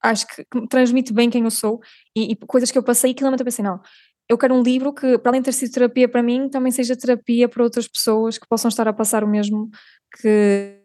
acho 0.01 0.27
que, 0.27 0.45
transmite 0.69 1.11
bem 1.11 1.29
quem 1.29 1.43
eu 1.43 1.51
sou 1.51 1.81
e, 2.15 2.31
e 2.31 2.35
coisas 2.35 2.71
que 2.71 2.77
eu 2.77 2.83
passei 2.83 3.11
e 3.11 3.13
que 3.13 3.21
realmente 3.21 3.41
eu 3.41 3.45
pensei, 3.45 3.65
não, 3.65 3.81
eu 4.29 4.37
quero 4.37 4.55
um 4.55 4.63
livro 4.63 4.93
que, 4.93 5.17
para 5.17 5.31
além 5.31 5.41
de 5.41 5.45
ter 5.45 5.51
sido 5.53 5.71
terapia 5.73 6.09
para 6.09 6.23
mim, 6.23 6.49
também 6.49 6.71
seja 6.71 6.95
terapia 6.95 7.47
para 7.47 7.63
outras 7.63 7.87
pessoas 7.87 8.37
que 8.37 8.47
possam 8.47 8.69
estar 8.69 8.87
a 8.87 8.93
passar 8.93 9.23
o 9.23 9.27
mesmo 9.27 9.69
que, 10.19 10.81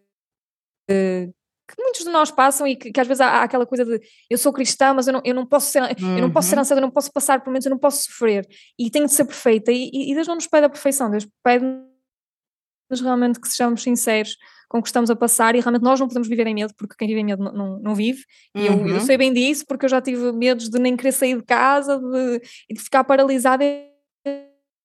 que, 0.88 1.30
que 1.68 1.82
muitos 1.82 2.04
de 2.04 2.10
nós 2.10 2.30
passam 2.30 2.66
e 2.66 2.76
que, 2.76 2.92
que 2.92 3.00
às 3.00 3.06
vezes 3.06 3.20
há, 3.20 3.42
aquela 3.42 3.64
coisa 3.66 3.84
de 3.84 4.00
eu 4.28 4.36
sou 4.36 4.52
cristã, 4.52 4.92
mas 4.92 5.06
eu 5.06 5.14
não, 5.14 5.22
eu 5.24 5.34
não 5.34 5.46
posso 5.46 5.70
ser 5.70 5.82
eu 5.82 6.20
não 6.22 6.30
posso 6.30 6.48
ser 6.48 6.56
Uhum. 6.56 6.60
ansiada, 6.60 6.80
eu 6.80 6.84
não 6.86 6.90
posso 6.90 7.10
passar 7.12 7.40
por 7.40 7.46
momentos, 7.46 7.66
eu 7.66 7.70
não 7.70 7.78
posso 7.78 8.04
sofrer 8.04 8.46
e 8.78 8.90
tenho 8.90 9.06
de 9.06 9.12
ser 9.12 9.24
perfeita 9.24 9.72
e, 9.72 9.90
e 9.92 10.14
Deus 10.14 10.26
não 10.28 10.34
nos 10.34 10.46
pede 10.46 10.66
a 10.66 10.70
perfeição, 10.70 11.10
Deus 11.10 11.26
pede-nos 11.42 13.00
realmente 13.00 13.40
que 13.40 13.48
sejamos 13.48 13.82
sinceros 13.82 14.36
com 14.70 14.80
que 14.80 14.88
estamos 14.88 15.10
a 15.10 15.16
passar 15.16 15.56
e 15.56 15.60
realmente 15.60 15.82
nós 15.82 15.98
não 15.98 16.06
podemos 16.06 16.28
viver 16.28 16.46
em 16.46 16.54
medo 16.54 16.72
porque 16.78 16.94
quem 16.96 17.08
vive 17.08 17.20
em 17.20 17.24
medo 17.24 17.42
não, 17.42 17.52
não, 17.52 17.78
não 17.80 17.94
vive 17.94 18.24
e 18.54 18.66
eu, 18.66 18.72
eu 18.86 18.94
Uhum. 18.94 19.00
sei 19.00 19.18
bem 19.18 19.32
disso 19.32 19.66
porque 19.66 19.84
eu 19.84 19.88
já 19.90 20.00
tive 20.00 20.30
medos 20.32 20.70
de 20.70 20.78
nem 20.78 20.96
querer 20.96 21.10
sair 21.12 21.36
de 21.36 21.42
casa 21.42 21.98
de, 21.98 22.40
e 22.70 22.74
de 22.74 22.80
ficar 22.80 23.02
paralisada 23.02 23.64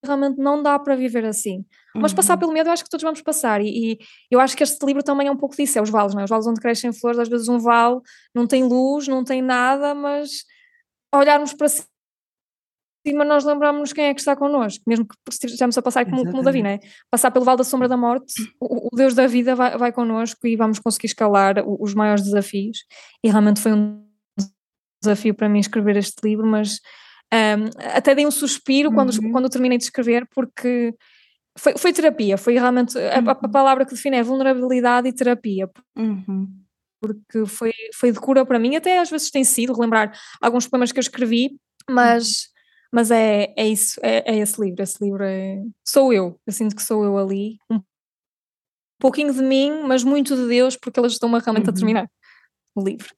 realmente 0.04 0.38
não 0.39 0.62
dá 0.62 0.77
para 0.80 0.96
viver 0.96 1.24
assim. 1.25 1.63
Mas 1.96 2.13
passar 2.13 2.34
Uhum. 2.34 2.39
pelo 2.39 2.51
medo 2.54 2.68
eu 2.70 2.74
acho 2.74 2.84
que 2.84 2.89
todos 2.89 3.04
vamos 3.04 3.22
passar 3.22 3.62
e, 3.62 3.94
e 3.94 4.00
eu 4.32 4.39
acho 4.39 4.58
que 4.58 4.63
este 4.63 4.84
livro 4.86 5.04
também 5.04 5.27
é 5.27 5.32
um 5.32 5.38
pouco 5.38 5.56
disso, 5.56 5.77
é 5.77 5.82
os 5.82 5.89
vales, 5.89 6.13
não 6.13 6.22
é? 6.22 6.24
Os 6.25 6.30
vales 6.30 6.48
onde 6.48 6.60
crescem 6.60 6.92
flores, 6.92 7.20
às 7.20 7.30
vezes 7.30 7.48
um 7.48 7.60
vale 7.60 8.00
não 8.34 8.46
tem 8.48 8.63
luz, 8.63 9.08
não 9.08 9.24
tem 9.24 9.42
nada, 9.42 9.94
mas 9.96 10.32
olharmos 11.13 11.54
para 11.54 11.70
cima 11.70 11.88
nós 13.14 13.44
lembramos 13.46 13.94
quem 13.94 14.06
é 14.06 14.14
que 14.14 14.20
está 14.20 14.36
connosco, 14.36 14.84
mesmo 14.88 15.06
que 15.08 15.16
estejamos 15.30 15.78
a 15.78 15.82
passar 15.82 16.06
como, 16.06 16.26
como 16.26 16.40
o 16.42 16.44
Davi, 16.44 16.62
não 16.64 16.70
é? 16.70 16.80
Passar 17.12 17.32
pelo 17.32 17.46
vale 17.46 17.58
da 17.60 17.64
sombra 17.64 17.88
da 17.88 17.96
morte, 17.98 18.34
o, 18.60 18.88
o 18.88 18.96
Deus 18.96 19.14
da 19.14 19.28
vida 19.28 19.56
vai, 19.56 19.78
vai 19.78 19.92
connosco 19.92 20.48
e 20.48 20.56
vamos 20.56 20.80
conseguir 20.80 21.08
escalar 21.08 21.56
os 21.68 21.94
maiores 21.94 22.24
desafios 22.24 22.80
e 23.24 23.30
realmente 23.30 23.60
foi 23.62 23.74
um 23.74 24.04
desafio 25.04 25.34
para 25.36 25.48
mim 25.50 25.60
escrever 25.60 25.98
este 25.98 26.16
livro, 26.24 26.46
mas 26.48 26.80
um, 27.34 27.70
até 27.96 28.16
dei 28.16 28.26
um 28.26 28.32
suspiro 28.32 28.92
quando, 28.92 29.14
Uhum. 29.22 29.32
quando 29.32 29.46
eu 29.46 29.50
terminei 29.52 29.78
de 29.78 29.84
escrever, 29.84 30.28
porque 30.34 30.94
foi, 31.58 31.78
foi 31.78 31.94
terapia, 31.94 32.38
foi 32.38 32.54
realmente 32.54 32.98
a, 32.98 33.20
a- 33.20 33.32
a 33.32 33.46
Uhum. 33.46 33.52
palavra 33.52 33.86
que 33.86 33.94
define 33.94 34.18
é 34.18 34.24
vulnerabilidade 34.24 35.08
e 35.08 35.14
terapia, 35.14 35.70
Uhum. 35.98 36.50
porque 37.02 37.46
foi, 37.46 37.72
foi 37.94 38.12
de 38.12 38.20
cura 38.20 38.46
para 38.46 38.58
mim, 38.58 38.76
até 38.76 38.98
às 39.00 39.10
vezes 39.12 39.30
tem 39.30 39.44
sido 39.44 39.74
relembrar 39.74 40.12
alguns 40.42 40.68
poemas 40.68 40.92
que 40.92 40.98
eu 40.98 41.02
escrevi, 41.02 41.56
mas, 41.90 42.48
mas 42.96 43.12
é, 43.12 43.54
é 43.58 43.68
isso, 43.68 44.00
é, 44.02 44.24
é 44.34 44.38
esse 44.38 44.60
livro, 44.62 44.82
esse 44.82 45.04
livro 45.04 45.22
é, 45.24 45.62
sou 45.86 46.14
eu, 46.14 46.40
eu 46.48 46.54
sinto 46.54 46.74
que 46.75 46.82
sou 46.82 47.04
eu 47.04 47.18
ali, 47.18 47.58
um 47.70 47.82
pouquinho 49.00 49.34
de 49.34 49.42
mim, 49.42 49.82
mas 49.84 50.04
muito 50.04 50.36
de 50.36 50.48
Deus, 50.48 50.78
porque 50.78 51.00
eles 51.00 51.14
estão-me 51.14 51.40
realmente 51.40 51.68
a 51.70 51.72
Uhum. 51.72 51.75
terminar 51.75 52.10
o 52.75 52.81
livro. 52.84 53.14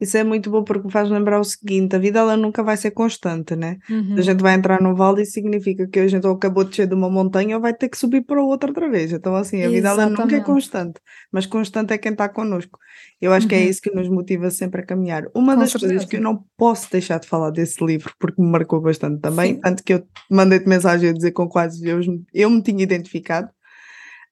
Isso 0.00 0.16
é 0.16 0.24
muito 0.24 0.50
bom 0.50 0.62
porque 0.62 0.86
me 0.86 0.92
faz 0.92 1.08
lembrar 1.10 1.40
o 1.40 1.44
seguinte: 1.44 1.96
a 1.96 1.98
vida 1.98 2.18
ela 2.20 2.36
nunca 2.36 2.62
vai 2.62 2.76
ser 2.76 2.90
constante, 2.90 3.56
né? 3.56 3.78
Uhum. 3.88 4.14
A 4.18 4.20
gente 4.22 4.42
vai 4.42 4.54
entrar 4.54 4.80
num 4.82 4.94
vale 4.94 5.22
e 5.22 5.26
significa 5.26 5.86
que 5.88 5.98
a 6.00 6.06
gente 6.08 6.26
ou 6.26 6.34
acabou 6.34 6.64
de 6.64 6.70
descer 6.70 6.86
de 6.86 6.94
uma 6.94 7.08
montanha 7.10 7.56
ou 7.56 7.62
vai 7.62 7.72
ter 7.74 7.88
que 7.88 7.96
subir 7.96 8.22
para 8.22 8.42
outra 8.42 8.68
outra 8.70 8.88
vez. 8.90 9.12
Então, 9.12 9.34
assim, 9.34 9.62
a 9.62 9.68
vida 9.70 9.88
ela 9.88 10.08
nunca 10.08 10.36
é 10.36 10.40
constante, 10.40 11.00
mas 11.32 11.46
constante 11.46 11.92
é 11.92 11.98
quem 11.98 12.12
está 12.12 12.28
connosco. 12.28 12.78
Eu 13.20 13.32
acho 13.32 13.46
que 13.48 13.54
é 13.54 13.62
Uhum. 13.62 13.68
isso 13.68 13.80
que 13.80 13.90
nos 13.94 14.08
motiva 14.08 14.50
sempre 14.50 14.80
a 14.82 14.84
caminhar. 14.86 15.24
Uma 15.34 15.54
Com 15.54 15.60
das 15.60 15.72
coisas 15.72 15.88
certeza. 15.88 16.06
que 16.08 16.16
eu 16.16 16.20
não 16.20 16.44
posso 16.56 16.90
deixar 16.90 17.18
de 17.20 17.26
falar 17.28 17.50
desse 17.50 17.82
livro, 17.84 18.12
porque 18.18 18.40
me 18.40 18.48
marcou 18.48 18.80
bastante 18.80 19.20
também, 19.20 19.54
Sim. 19.54 19.60
tanto 19.60 19.82
que 19.82 19.94
eu 19.94 20.06
mandei-te 20.30 20.68
mensagem 20.68 21.10
a 21.10 21.12
dizer 21.12 21.32
com 21.32 21.48
quais 21.48 21.82
eu, 21.82 22.00
eu 22.34 22.50
me 22.50 22.62
tinha 22.62 22.82
identificado, 22.82 23.48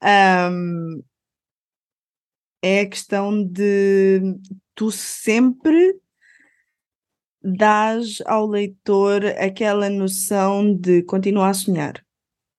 ahm, 0.02 1.00
é 2.64 2.80
a 2.80 2.88
questão 2.88 3.44
de 3.44 4.36
tu 4.74 4.90
sempre 4.90 5.94
dás 7.42 8.22
ao 8.26 8.46
leitor 8.46 9.24
aquela 9.38 9.90
noção 9.90 10.74
de 10.74 11.02
continuar 11.02 11.50
a 11.50 11.54
sonhar, 11.54 12.02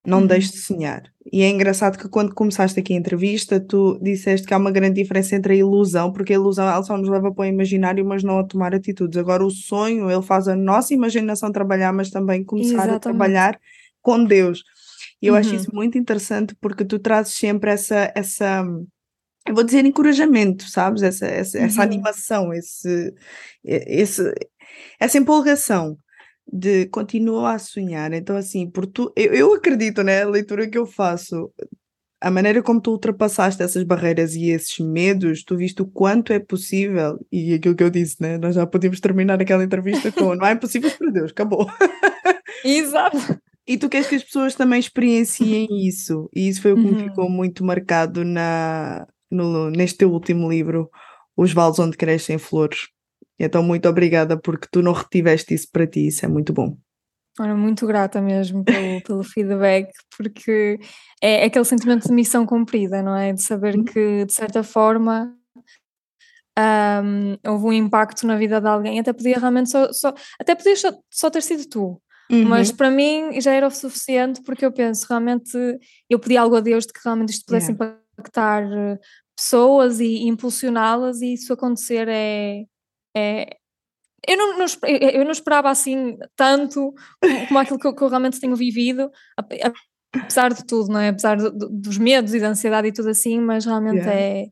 não 0.06 0.22
Uhum. 0.22 0.28
deixes 0.28 0.52
de 0.54 0.60
sonhar. 0.60 1.04
E 1.32 1.44
é 1.44 1.50
engraçado 1.50 1.98
que 1.98 2.10
quando 2.10 2.34
começaste 2.36 2.80
aqui 2.80 2.94
a 2.94 2.98
entrevista, 2.98 3.60
tu 3.60 4.00
disseste 4.02 4.48
que 4.48 4.54
há 4.54 4.58
uma 4.58 4.72
grande 4.72 5.02
diferença 5.02 5.36
entre 5.36 5.54
a 5.54 5.58
ilusão, 5.58 6.12
porque 6.14 6.34
a 6.34 6.36
ilusão 6.36 6.68
ela 6.70 6.84
só 6.84 6.98
nos 6.98 7.10
leva 7.10 7.34
para 7.34 7.44
o 7.44 7.46
imaginário, 7.46 8.06
mas 8.06 8.24
não 8.24 8.40
a 8.40 8.46
tomar 8.46 8.76
atitudes. 8.76 9.18
Agora 9.18 9.46
o 9.46 9.52
sonho, 9.52 10.12
ele 10.12 10.22
faz 10.22 10.48
a 10.48 10.56
nossa 10.56 10.94
imaginação 10.94 11.52
trabalhar, 11.52 11.94
mas 11.94 12.12
também 12.12 12.44
começar 12.44 12.90
a 12.90 12.98
Exatamente. 12.98 13.02
trabalhar 13.02 13.60
com 14.02 14.24
Deus. 14.26 14.64
E 15.22 15.28
eu 15.28 15.36
acho 15.36 15.56
Uhum. 15.56 15.62
isso 15.62 15.74
muito 15.74 15.98
interessante 15.98 16.56
porque 16.62 16.86
tu 16.86 17.00
trazes 17.00 17.34
sempre 17.36 17.72
essa, 17.72 18.12
essa 18.16 18.64
eu 19.48 19.54
vou 19.56 19.64
dizer 19.64 19.86
encorajamento, 19.86 20.68
sabes? 20.70 21.02
Essa, 21.04 21.26
essa, 21.28 21.58
essa 21.60 21.82
Uhum. 21.82 21.88
animação, 21.88 22.54
esse, 22.54 23.14
esse, 23.64 24.34
essa 25.00 25.18
empolgação 25.18 25.98
de 26.52 26.86
continuar 26.88 27.56
a 27.56 27.60
sonhar. 27.60 28.14
Então, 28.14 28.36
assim, 28.38 28.70
por 28.70 28.86
tu, 28.86 29.12
eu, 29.16 29.34
eu 29.34 29.54
acredito, 29.54 30.04
né? 30.04 30.24
A 30.24 30.28
leitura 30.30 30.68
que 30.70 30.78
eu 30.78 30.86
faço, 30.86 31.52
a 32.22 32.32
maneira 32.32 32.62
como 32.64 32.82
tu 32.82 32.92
ultrapassaste 32.92 33.62
essas 33.62 33.84
barreiras 33.84 34.36
e 34.36 34.50
esses 34.50 34.80
medos, 34.80 35.44
tu 35.44 35.58
viste 35.58 35.82
o 35.82 35.86
quanto 35.88 36.34
é 36.34 36.40
possível, 36.40 37.20
e 37.32 37.54
aquilo 37.56 37.76
que 37.76 37.84
eu 37.84 37.90
disse, 37.90 38.18
né? 38.22 38.38
Nós 38.38 38.56
já 38.56 38.66
podíamos 38.66 39.00
terminar 39.00 39.42
aquela 39.42 39.64
entrevista 39.64 40.12
com 40.12 40.36
não 40.36 40.46
é 40.48 40.54
impossível 40.54 40.92
para 40.92 41.12
Deus, 41.12 41.32
acabou. 41.32 41.68
Exato. 42.64 43.18
E 43.68 43.78
tu 43.78 43.90
queres 43.90 44.08
que 44.08 44.16
as 44.16 44.24
pessoas 44.24 44.56
também 44.56 44.80
experienciem 44.80 45.68
isso, 45.88 46.30
e 46.36 46.48
isso 46.48 46.62
foi 46.62 46.74
o 46.74 46.76
que 46.78 46.84
me 46.84 46.92
Uhum. 46.92 47.10
ficou 47.10 47.30
muito 47.30 47.64
marcado 47.66 48.24
na, 48.24 49.08
no, 49.32 49.70
neste 49.70 49.98
teu 50.00 50.12
último 50.12 50.50
livro, 50.50 50.90
Os 51.36 51.52
Vales 51.54 51.80
Onde 51.80 51.98
Crescem 51.98 52.38
Flores. 52.38 52.88
Então, 53.40 53.62
muito 53.64 53.88
obrigada 53.90 54.38
porque 54.40 54.68
tu 54.72 54.82
não 54.82 54.94
retiveste 54.94 55.54
isso 55.54 55.68
para 55.72 55.86
ti, 55.88 56.08
isso 56.08 56.26
é 56.26 56.28
muito 56.30 56.54
bom. 56.54 56.78
Ora, 57.38 57.54
muito 57.54 57.86
grata 57.86 58.22
mesmo 58.22 58.64
pelo, 58.64 59.02
pelo 59.04 59.24
feedback, 59.24 59.92
porque 60.18 60.80
é 61.22 61.44
aquele 61.46 61.66
sentimento 61.66 62.08
de 62.08 62.14
missão 62.14 62.46
cumprida, 62.46 63.02
não 63.04 63.16
é? 63.16 63.34
De 63.34 63.42
saber 63.44 63.76
Uhum. 63.76 63.84
que, 63.84 64.24
de 64.26 64.34
certa 64.34 64.64
forma, 64.64 65.36
ahm, 66.58 67.36
houve 67.46 67.66
um 67.66 67.74
impacto 67.74 68.26
na 68.26 68.38
vida 68.38 68.62
de 68.62 68.68
alguém, 68.68 69.00
até 69.00 69.12
podia 69.12 69.38
realmente 69.38 69.70
só, 69.70 69.92
só- 69.92 70.14
até 70.40 70.56
podia 70.56 70.76
só, 70.76 70.94
só 71.12 71.30
ter 71.30 71.42
sido 71.42 71.66
tu, 71.68 72.02
mas 72.32 72.70
Uhum. 72.70 72.76
para 72.78 72.90
mim 72.92 73.42
já 73.42 73.52
era 73.54 73.68
o 73.68 73.72
suficiente, 73.72 74.42
porque 74.44 74.66
eu 74.66 74.72
penso, 74.72 75.06
realmente, 75.10 75.52
eu 76.10 76.18
pedi 76.20 76.38
algo 76.38 76.56
a 76.56 76.62
Deus 76.62 76.86
de 76.86 76.94
que 76.94 77.00
realmente 77.04 77.30
isto 77.34 77.46
pudesse 77.46 77.72
Yeah. 77.72 77.86
impactar 77.86 78.05
eh, 78.64 78.98
pessoas 79.38 80.00
e 80.00 80.28
impulsioná-las, 80.28 81.22
e 81.22 81.34
isso 81.34 81.52
acontecer 81.54 82.08
é. 82.08 82.64
é 83.16 83.58
eu 84.28 84.38
não, 84.38 84.58
não 84.58 84.66
eu- 84.88 85.24
não 85.24 85.32
esperava 85.32 85.70
assim 85.70 86.18
tanto 86.36 86.94
como, 87.48 87.60
aquilo 87.60 87.78
que 87.78 87.86
eu, 87.88 87.94
que 87.96 88.04
eu 88.04 88.08
realmente 88.08 88.40
tenho 88.40 88.56
vivido, 88.56 89.12
ape- 89.38 89.60
apesar 90.16 90.52
de 90.52 90.66
tudo, 90.66 90.92
não 90.92 91.00
é? 91.00 91.10
Apesar 91.10 91.38
do- 91.38 91.52
do- 91.52 91.70
dos 91.70 91.98
medos 92.00 92.34
e 92.34 92.40
da 92.40 92.48
ansiedade 92.48 92.88
e 92.88 92.92
tudo 92.92 93.10
assim, 93.10 93.40
mas 93.40 93.66
realmente 93.66 93.98
Yeah. 93.98 94.14
é, 94.20 94.46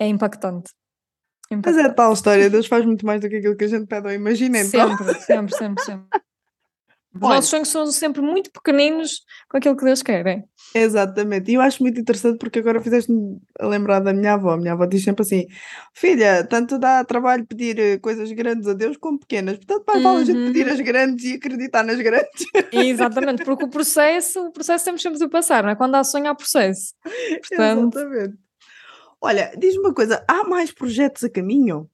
é 0.00 0.08
impactante. 0.08 0.70
Mas 1.50 1.52
é 1.52 1.54
Impactante. 1.56 1.86
a 1.90 1.94
tal 1.94 2.12
história, 2.14 2.50
Deus 2.50 2.66
faz 2.66 2.84
muito 2.84 3.04
mais 3.06 3.20
do 3.20 3.28
que 3.28 3.36
aquilo 3.36 3.56
que 3.56 3.64
a 3.64 3.68
gente 3.68 3.86
pede 3.86 4.06
ou 4.08 4.12
imagina, 4.12 4.58
então. 4.58 4.88
Sempre, 4.96 5.14
sempre, 5.20 5.54
sempre, 5.56 5.84
sempre. 5.84 6.20
Os 7.14 7.22
Olha, 7.22 7.34
nossos 7.36 7.50
sonhos 7.50 7.68
são 7.68 7.86
sempre 7.88 8.22
muito 8.22 8.50
pequeninos 8.50 9.20
com 9.48 9.58
aquilo 9.58 9.76
que 9.76 9.84
Deus 9.84 10.02
quer, 10.02 10.26
é? 10.26 10.44
Exatamente, 10.74 11.50
e 11.50 11.54
eu 11.54 11.60
acho 11.60 11.82
muito 11.82 12.00
interessante 12.00 12.38
porque 12.38 12.60
agora 12.60 12.80
fizeste-me 12.80 13.38
lembrar 13.60 14.00
da 14.00 14.14
minha 14.14 14.32
avó. 14.32 14.52
A 14.52 14.56
minha 14.56 14.72
avó 14.72 14.86
diz 14.86 15.04
sempre 15.04 15.22
assim: 15.22 15.46
Filha, 15.92 16.42
tanto 16.44 16.78
dá 16.78 17.04
trabalho 17.04 17.46
pedir 17.46 17.78
eh, 17.78 17.98
coisas 17.98 18.32
grandes 18.32 18.66
a 18.66 18.72
Deus 18.72 18.96
como 18.96 19.18
pequenas, 19.18 19.58
portanto, 19.58 19.84
mais 19.86 20.02
vale 20.02 20.22
a 20.22 20.24
gente 20.24 20.46
pedir 20.46 20.66
uhum. 20.66 20.72
as 20.72 20.80
grandes 20.80 21.24
e 21.26 21.34
acreditar 21.34 21.84
nas 21.84 21.98
grandes. 21.98 22.46
Exatamente, 22.72 23.44
porque 23.44 23.64
o 23.64 23.68
processo, 23.68 24.46
o 24.46 24.52
processo 24.52 24.84
temos 24.84 25.02
sempre 25.02 25.18
de 25.18 25.28
passar, 25.28 25.62
não 25.62 25.70
é? 25.70 25.76
Quando 25.76 25.96
há 25.96 26.04
sonho, 26.04 26.28
há 26.28 26.34
processo. 26.34 26.94
Portanto... 27.46 27.98
Exatamente. 27.98 28.38
Olha, 29.20 29.52
diz-me 29.56 29.80
uma 29.80 29.94
coisa: 29.94 30.24
há 30.26 30.44
mais 30.44 30.72
projetos 30.72 31.22
a 31.24 31.30
caminho? 31.30 31.88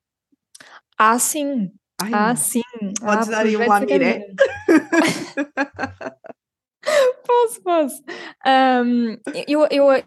Há 0.96 1.18
sim. 1.18 1.70
Ai, 2.00 2.10
ah, 2.12 2.36
sim. 2.36 2.62
Podes 3.00 3.28
ah, 3.28 3.30
dar 3.30 3.46
aí 3.46 3.56
um 3.56 3.66
lamiré? 3.66 4.34
posso, 7.26 7.62
posso. 7.62 8.02
Um, 8.46 9.16
eu, 9.46 9.66
eu, 9.70 10.04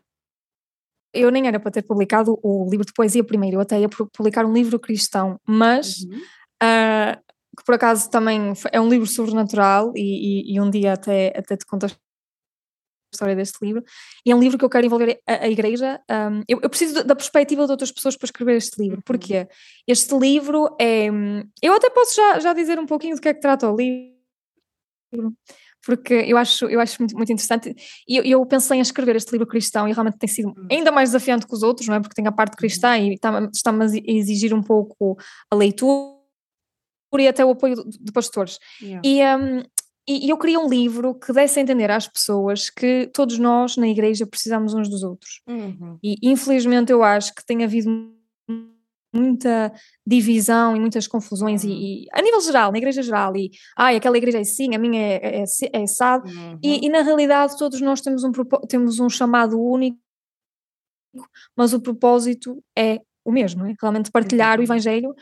eu 1.14 1.32
nem 1.32 1.48
era 1.48 1.60
para 1.60 1.72
ter 1.72 1.82
publicado 1.82 2.40
o 2.42 2.70
livro 2.70 2.86
de 2.86 2.94
poesia 2.94 3.24
primeiro, 3.24 3.58
eu 3.58 3.62
até 3.62 3.80
ia 3.80 3.90
publicar 3.90 4.46
um 4.46 4.54
livro 4.54 4.80
cristão, 4.80 5.40
mas 5.46 5.98
uhum. 5.98 6.18
uh, 6.64 7.22
que 7.58 7.66
por 7.66 7.76
acaso 7.76 8.10
também 8.10 8.54
é 8.72 8.80
um 8.80 8.90
livro 8.90 9.06
sobrenatural 9.06 9.92
e, 9.96 10.52
e, 10.52 10.56
e, 10.56 10.62
um 10.62 10.70
dia 10.70 10.94
até, 10.94 11.34
até 11.38 11.58
te 11.58 11.66
conto 11.66 11.86
a 11.86 11.90
história 13.14 13.36
deste 13.36 13.64
livro, 13.64 13.84
e 14.26 14.32
é 14.32 14.36
um 14.36 14.40
livro 14.40 14.58
que 14.58 14.66
eu 14.66 14.70
quero 14.70 14.86
envolver 14.86 15.20
a, 15.28 15.46
a 15.46 15.50
igreja. 15.50 16.00
Um, 16.10 16.44
eu, 16.48 16.60
eu, 16.62 16.70
preciso 16.70 17.04
da 17.04 17.16
perspectiva 17.16 17.66
de 17.66 17.72
outras 17.72 17.92
pessoas 17.92 18.16
para 18.16 18.26
escrever 18.26 18.56
este 18.56 18.82
livro, 18.82 18.98
uhum. 18.98 19.04
porque 19.06 19.48
este 19.88 20.18
livro 20.18 20.76
é. 20.80 21.08
Eu 21.62 21.74
até 21.74 21.90
posso 21.90 22.16
já, 22.16 22.40
já 22.40 22.54
dizer 22.54 22.80
um 22.80 22.86
pouquinho 22.86 23.16
do 23.16 23.22
que 23.22 23.30
é 23.30 23.34
que 23.34 23.42
trata 23.42 23.70
o 23.70 23.76
livro, 23.76 25.36
porque 25.86 26.14
eu 26.14 26.38
acho, 26.38 26.66
eu 26.66 26.80
acho 26.80 27.02
muito, 27.02 27.16
muito 27.16 27.32
interessante. 27.32 27.76
E 28.08 28.18
eu, 28.18 28.24
eu, 28.24 28.46
pensei 28.46 28.78
em 28.78 28.82
escrever 28.82 29.16
este 29.16 29.32
livro 29.32 29.48
cristão 29.48 29.88
e 29.88 29.94
realmente 29.94 30.18
tem 30.18 30.30
sido 30.30 30.50
uhum. 30.50 30.68
ainda 30.70 30.92
mais 30.92 31.10
desafiante 31.10 31.48
que 31.48 31.54
os 31.54 31.64
outros, 31.64 31.88
não 31.88 31.96
é? 31.96 32.00
Porque 32.00 32.16
tem 32.16 32.28
a 32.28 32.32
parte 32.32 32.56
cristã 32.56 32.98
e 32.98 33.16
está-me 33.16 33.50
está 33.54 33.72
a 33.72 33.86
exigir 34.06 34.54
um 34.54 34.62
pouco 34.62 35.18
a 35.50 35.56
leitura 35.56 36.22
e 37.20 37.28
até 37.28 37.44
o 37.44 37.52
apoio 37.52 37.76
de, 37.76 38.00
de 38.00 38.12
pastores. 38.12 38.58
Yeah. 38.82 39.02
E, 39.04 39.22
um, 39.24 39.64
e, 40.20 40.30
eu 40.30 40.38
queria 40.38 40.60
um 40.60 40.70
livro 40.70 41.16
que 41.16 41.32
desse 41.32 41.60
a 41.60 41.62
entender 41.62 41.90
às 41.92 42.08
pessoas 42.08 42.70
que 42.70 43.10
todos 43.14 43.38
nós 43.38 43.78
na 43.78 43.88
igreja 43.88 44.26
precisamos 44.26 44.74
uns 44.74 44.90
dos 44.90 45.04
outros. 45.04 45.42
Uhum. 45.48 45.98
E 46.04 46.16
infelizmente 46.24 46.92
eu 46.92 47.04
acho 47.04 47.34
que 47.34 47.46
tem 47.46 47.64
havido 47.64 47.90
muita 49.14 49.74
divisão 50.08 50.76
e 50.76 50.80
muitas 50.80 51.06
confusões, 51.06 51.64
uhum. 51.64 51.70
e, 51.70 52.04
e, 52.04 52.08
a 52.14 52.22
nível 52.22 52.40
geral, 52.42 52.72
na 52.72 52.78
igreja 52.78 53.04
geral, 53.04 53.36
e 53.36 53.52
ai, 53.78 53.98
aquela 53.98 54.18
igreja 54.18 54.38
é 54.38 54.42
assim, 54.42 54.74
a 54.74 54.80
minha 54.80 55.02
é, 55.02 55.16
é, 55.16 55.44
é, 55.44 55.84
é 55.84 55.84
uhum. 55.84 56.60
e, 56.64 56.86
e, 56.86 56.90
na 56.90 57.02
realidade 57.02 57.58
todos 57.58 57.82
nós 57.82 58.00
temos 58.02 58.24
um, 58.24 58.32
temos 58.70 59.00
um 59.00 59.10
chamado 59.10 59.62
único, 59.62 59.98
mas 61.56 61.74
o 61.74 61.82
propósito 61.82 62.64
é 62.78 63.02
o 63.26 63.32
mesmo, 63.32 63.66
é 63.66 63.76
realmente 63.80 64.10
partilhar 64.10 64.60
o 64.60 64.64
Evangelho 64.64 65.14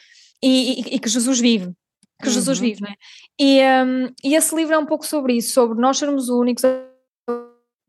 e, 0.42 0.96
e, 0.96 1.00
que 1.00 1.10
Jesus 1.10 1.40
vive 1.40 1.74
que 2.22 2.28
uhum. 2.28 2.34
Jesus 2.34 2.60
vive, 2.60 2.82
não 2.82 2.90
é? 2.90 2.96
E, 3.40 3.62
um, 3.86 4.14
e 4.24 4.36
esse 4.36 4.54
livro 4.56 4.74
é 4.74 4.78
um 4.78 4.86
pouco 4.86 5.06
sobre 5.06 5.34
isso, 5.34 5.54
sobre 5.54 5.80
nós 5.80 5.98
sermos 5.98 6.30
únicos, 6.30 6.64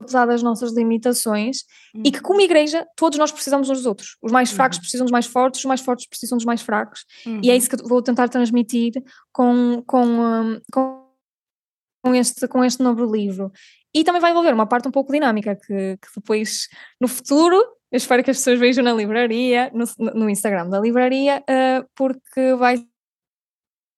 apesar 0.00 0.26
das 0.26 0.42
nossas 0.42 0.72
limitações, 0.72 1.64
uhum. 1.94 2.02
e 2.04 2.10
que 2.10 2.20
como 2.20 2.40
igreja 2.40 2.86
todos 2.96 3.18
nós 3.18 3.32
precisamos 3.32 3.68
uns 3.68 3.78
dos 3.78 3.86
outros. 3.86 4.16
Os 4.22 4.32
mais 4.32 4.50
fracos 4.50 4.78
uhum. 4.78 4.82
precisam 4.82 5.04
dos 5.04 5.12
mais 5.12 5.26
fortes, 5.26 5.60
os 5.60 5.66
mais 5.66 5.80
fortes 5.80 6.06
precisam 6.06 6.38
dos 6.38 6.46
mais 6.46 6.62
fracos. 6.62 7.04
E 7.42 7.50
é 7.50 7.56
isso 7.56 7.68
que 7.68 7.76
vou 7.76 8.00
tentar 8.00 8.28
transmitir 8.28 8.92
com, 9.32 9.82
com, 9.86 10.04
um, 10.04 10.60
com, 10.72 12.14
este, 12.14 12.46
com 12.48 12.64
este 12.64 12.82
novo 12.82 13.04
livro. 13.04 13.50
E 13.92 14.04
também 14.04 14.20
vai 14.20 14.30
envolver 14.30 14.54
uma 14.54 14.66
parte 14.66 14.86
um 14.86 14.92
pouco 14.92 15.12
dinâmica, 15.12 15.56
que, 15.56 15.96
que 15.96 16.08
depois, 16.16 16.68
no 17.00 17.08
futuro, 17.08 17.56
eu 17.90 17.96
espero 17.96 18.22
que 18.22 18.30
as 18.30 18.36
pessoas 18.36 18.60
vejam 18.60 18.84
na 18.84 18.92
livraria, 18.92 19.70
no, 19.74 19.84
no 20.14 20.30
Instagram 20.30 20.68
da 20.68 20.78
livraria, 20.78 21.42
uh, 21.42 21.84
porque 21.96 22.54
vai 22.54 22.76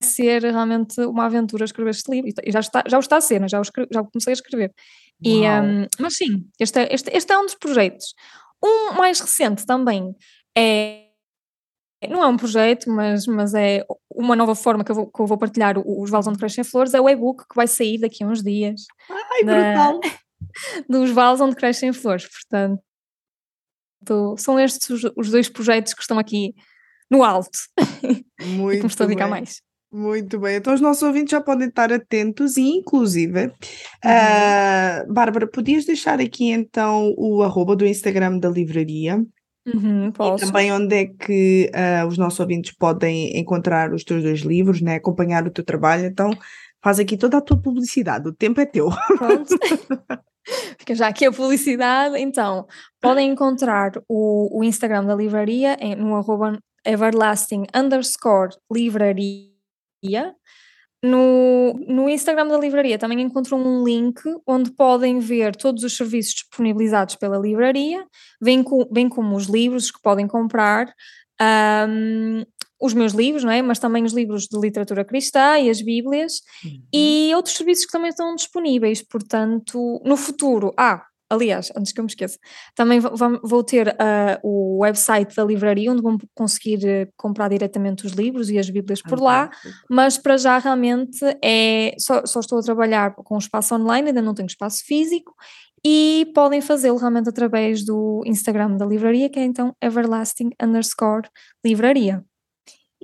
ser 0.03 0.43
realmente 0.43 1.01
uma 1.03 1.27
aventura 1.27 1.65
escrever 1.65 1.91
este 1.91 2.11
livro, 2.11 2.31
e 2.45 2.53
já, 2.53 2.61
está, 2.61 2.83
já 2.87 2.97
o 2.97 3.01
está 3.01 3.17
a 3.17 3.21
ser, 3.21 3.41
né? 3.41 3.49
já, 3.49 3.59
o 3.59 3.63
escre, 3.63 3.87
já 3.93 4.03
comecei 4.03 4.33
a 4.33 4.35
escrever. 4.35 4.73
E, 5.25 5.43
um, 5.49 5.87
mas 6.01 6.17
sim, 6.17 6.49
este 6.59 6.81
é, 6.81 6.89
este, 6.93 7.11
este 7.17 7.33
é 7.33 7.39
um 7.39 7.47
dos 7.47 7.55
projetos. 7.55 8.15
Um 8.63 8.95
mais 8.95 9.21
recente 9.21 9.65
também 9.65 10.15
é, 10.57 11.07
não 12.09 12.23
é 12.23 12.27
um 12.27 12.37
projeto, 12.37 12.91
mas, 12.91 13.27
mas 13.27 13.55
é 13.55 13.85
uma 14.11 14.35
nova 14.35 14.55
forma 14.55 14.85
que 14.85 14.91
eu 14.91 14.97
vou, 14.97 15.11
que 15.11 15.21
eu 15.21 15.27
vou 15.27 15.39
partilhar 15.39 15.77
os 15.79 16.11
Vales 16.11 16.27
onde 16.27 16.39
crescem 16.39 16.65
flores, 16.65 16.95
é 16.95 17.01
o 17.01 17.09
e-book 17.09 17.45
que 17.49 17.55
vai 17.55 17.67
sair 17.67 17.99
daqui 17.99 18.25
a 18.25 18.27
uns 18.27 18.43
dias. 18.43 18.85
Ai, 19.09 19.45
brutal! 19.45 20.01
dos 20.89 21.11
Vales 21.11 21.41
onde 21.41 21.55
crescem 21.55 21.93
flores, 21.93 22.29
portanto 22.29 22.83
são 24.37 24.59
estes 24.59 24.91
os, 24.91 25.05
os 25.17 25.31
dois 25.31 25.49
projetos 25.49 25.95
que 25.95 26.01
estão 26.01 26.19
aqui 26.19 26.55
no 27.09 27.23
alto 27.23 27.59
Muito 28.41 28.73
e 28.73 28.77
que 28.79 28.83
me 28.83 28.89
estou 28.89 29.05
a 29.05 29.07
dedicar 29.07 29.29
mais. 29.29 29.63
Muito 29.93 30.39
bem, 30.39 30.57
então 30.57 30.73
os 30.73 30.81
nossos 30.81 31.03
ouvintes 31.03 31.33
já 31.33 31.41
podem 31.41 31.69
estar 31.69 31.93
atentos 31.93 32.57
e 32.57 32.63
inclusive, 32.63 33.45
uhum. 33.45 33.51
uh, 33.51 35.13
Bárbara, 35.13 35.47
podias 35.47 35.85
deixar 35.85 36.19
aqui 36.19 36.51
então 36.51 37.13
o 37.19 37.43
arroba 37.43 37.77
do 37.77 37.85
Instagram 37.85 38.39
da 38.39 38.49
livraria? 38.49 39.23
Uhum, 39.67 40.09
e 40.09 40.41
também 40.41 40.73
onde 40.73 40.97
é 40.97 41.07
que 41.07 41.71
uh, 41.75 42.07
os 42.09 42.17
nossos 42.17 42.41
ouvintes 42.41 42.75
podem 42.75 43.39
encontrar 43.39 43.93
os 43.93 44.03
teus 44.03 44.23
dois 44.23 44.41
livros, 44.41 44.81
né? 44.81 44.95
acompanhar 44.95 45.47
o 45.47 45.51
teu 45.51 45.63
trabalho, 45.63 46.07
então 46.07 46.31
faz 46.83 46.99
aqui 46.99 47.19
toda 47.19 47.37
a 47.37 47.43
tua 47.43 47.61
publicidade, 47.61 48.27
o 48.27 48.33
tempo 48.33 48.63
é 48.63 48.65
teu. 48.65 48.89
Pronto. 49.19 49.55
Fica 50.79 50.95
já 50.95 51.07
aqui 51.07 51.27
a 51.27 51.31
publicidade, 51.31 52.19
então 52.19 52.67
podem 52.99 53.31
encontrar 53.31 53.93
o, 54.09 54.59
o 54.59 54.65
Instagram 54.65 55.05
da 55.05 55.15
livraria 55.15 55.77
em, 55.79 55.95
no 55.95 56.17
arroba 56.17 56.59
everlasting 56.85 57.65
underscore 57.75 58.57
livraria 58.73 59.52
no, 61.05 61.75
no 61.89 62.09
Instagram 62.09 62.47
da 62.47 62.57
livraria 62.57 62.97
também 62.97 63.21
encontram 63.21 63.59
um 63.59 63.85
link 63.85 64.21
onde 64.47 64.71
podem 64.71 65.19
ver 65.19 65.57
todos 65.57 65.83
os 65.83 65.97
serviços 65.97 66.35
disponibilizados 66.35 67.17
pela 67.17 67.39
livraria, 67.39 68.07
bem, 68.41 68.63
com, 68.63 68.85
bem 68.85 69.09
como 69.09 69.35
os 69.35 69.47
livros 69.47 69.91
que 69.91 70.01
podem 70.01 70.29
comprar, 70.29 70.95
um, 71.89 72.45
os 72.81 72.95
meus 72.95 73.13
livros, 73.13 73.43
não 73.43 73.51
é? 73.51 73.61
mas 73.63 73.81
também 73.81 74.05
os 74.05 74.13
livros 74.13 74.47
de 74.47 74.59
literatura 74.59 75.05
cristã 75.05 75.59
e 75.59 75.69
as 75.71 75.81
bíblias, 75.81 76.41
uhum. 76.65 76.83
e 76.93 77.33
outros 77.35 77.57
serviços 77.57 77.87
que 77.87 77.93
também 77.93 78.11
estão 78.11 78.35
disponíveis. 78.37 79.03
Portanto, 79.03 80.01
no 80.05 80.17
futuro, 80.17 80.73
ah, 80.77 81.05
Aliás, 81.33 81.73
antes 81.75 81.93
que 81.93 81.99
eu 81.99 82.05
me 82.05 82.11
esqueça, 82.11 82.39
também 82.77 83.01
vou 83.01 83.65
ter 83.65 83.89
uh, 83.89 84.39
o 84.43 84.83
website 84.83 85.35
da 85.35 85.43
livraria 85.43 85.91
onde 85.91 86.03
vão 86.03 86.19
conseguir 86.35 86.79
uh, 86.85 87.11
comprar 87.17 87.49
diretamente 87.49 88.05
os 88.05 88.13
livros 88.13 88.51
e 88.51 88.59
as 88.59 88.69
bíblias 88.69 89.01
por 89.01 89.19
lá, 89.19 89.51
mas 89.89 90.19
para 90.19 90.37
já 90.37 90.59
realmente 90.59 91.19
é 91.43 91.95
só, 91.99 92.27
só 92.27 92.41
estou 92.41 92.59
a 92.59 92.63
trabalhar 92.63 93.15
com 93.15 93.39
espaço 93.39 93.75
online, 93.75 94.09
ainda 94.09 94.21
não 94.21 94.35
tenho 94.35 94.47
espaço 94.47 94.85
físico 94.85 95.35
e 95.83 96.31
podem 96.35 96.61
fazê-lo 96.61 96.99
realmente 96.99 97.31
através 97.31 97.83
do 97.83 98.23
Instagram 98.27 98.77
da 98.77 98.85
livraria, 98.85 99.31
que 99.31 99.39
é 99.39 99.45
então 99.45 99.75
everlasting 99.83 100.51
underscore 100.63 101.31
livraria. 101.65 102.23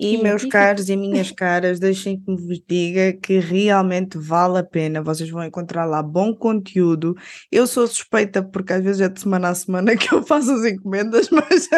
E, 0.01 0.17
meus 0.17 0.45
caros 0.45 0.89
e 0.89 0.97
minhas 0.97 1.33
caras, 1.33 1.81
deixem 1.81 2.21
que 2.21 2.31
me 2.31 2.37
vos 2.37 2.63
diga 2.69 3.13
que 3.13 3.41
realmente 3.41 4.17
vale 4.17 4.59
a 4.59 4.63
pena. 4.63 5.03
Vocês 5.03 5.29
vão 5.29 5.43
encontrar 5.43 5.85
lá 5.87 6.01
bom 6.01 6.33
conteúdo. 6.33 7.17
Eu 7.51 7.67
sou 7.67 7.85
suspeita 7.89 8.41
porque 8.41 8.75
às 8.75 8.85
vezes 8.85 9.01
é 9.01 9.09
de 9.09 9.21
semana 9.21 9.49
a 9.49 9.55
semana 9.57 9.97
que 9.97 10.15
eu 10.15 10.23
faço 10.23 10.53
as 10.53 10.65
encomendas, 10.65 11.29
mas. 11.35 11.69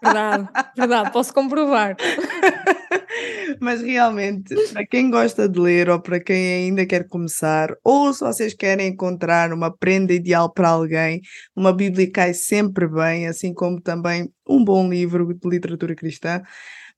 Verdade, 0.00 0.48
verdade, 0.76 1.12
posso 1.12 1.34
comprovar. 1.34 1.96
mas 3.60 3.82
realmente, 3.82 4.54
para 4.72 4.86
quem 4.86 5.10
gosta 5.10 5.48
de 5.48 5.58
ler 5.58 5.90
ou 5.90 6.00
para 6.00 6.20
quem 6.20 6.66
ainda 6.66 6.86
quer 6.86 7.08
começar, 7.08 7.74
ou 7.82 8.12
se 8.12 8.20
vocês 8.20 8.54
querem 8.54 8.86
encontrar 8.86 9.52
uma 9.52 9.76
prenda 9.76 10.12
ideal 10.12 10.52
para 10.52 10.68
alguém, 10.68 11.20
uma 11.56 11.72
Bíblia 11.72 12.08
cai 12.08 12.34
sempre 12.34 12.86
bem, 12.86 13.26
assim 13.26 13.52
como 13.52 13.80
também 13.80 14.30
um 14.48 14.64
bom 14.64 14.88
livro 14.88 15.34
de 15.34 15.48
literatura 15.48 15.96
cristã 15.96 16.40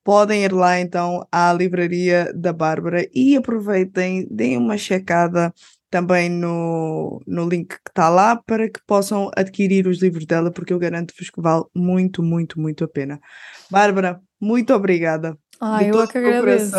podem 0.05 0.45
ir 0.45 0.53
lá 0.53 0.81
então 0.81 1.27
à 1.31 1.53
livraria 1.53 2.33
da 2.35 2.53
Bárbara 2.53 3.07
e 3.15 3.37
aproveitem, 3.37 4.27
deem 4.31 4.57
uma 4.57 4.77
checada 4.77 5.53
também 5.91 6.31
no, 6.31 7.21
no 7.27 7.49
link 7.49 7.69
que 7.69 7.91
está 7.91 8.09
lá 8.09 8.37
para 8.37 8.71
que 8.71 8.81
possam 8.87 9.31
adquirir 9.37 9.87
os 9.87 10.01
livros 10.01 10.25
dela, 10.25 10.51
porque 10.51 10.73
eu 10.73 10.79
garanto-vos 10.79 11.29
que 11.29 11.41
vale 11.41 11.65
muito, 11.75 12.23
muito, 12.23 12.61
muito 12.61 12.85
a 12.85 12.89
pena. 12.89 13.21
Bárbara, 13.69 14.21
muito 14.41 14.73
obrigada. 14.73 15.37
De 15.79 15.89
eu 15.89 16.01
é 16.01 16.07
que 16.07 16.17
agradeço. 16.17 16.73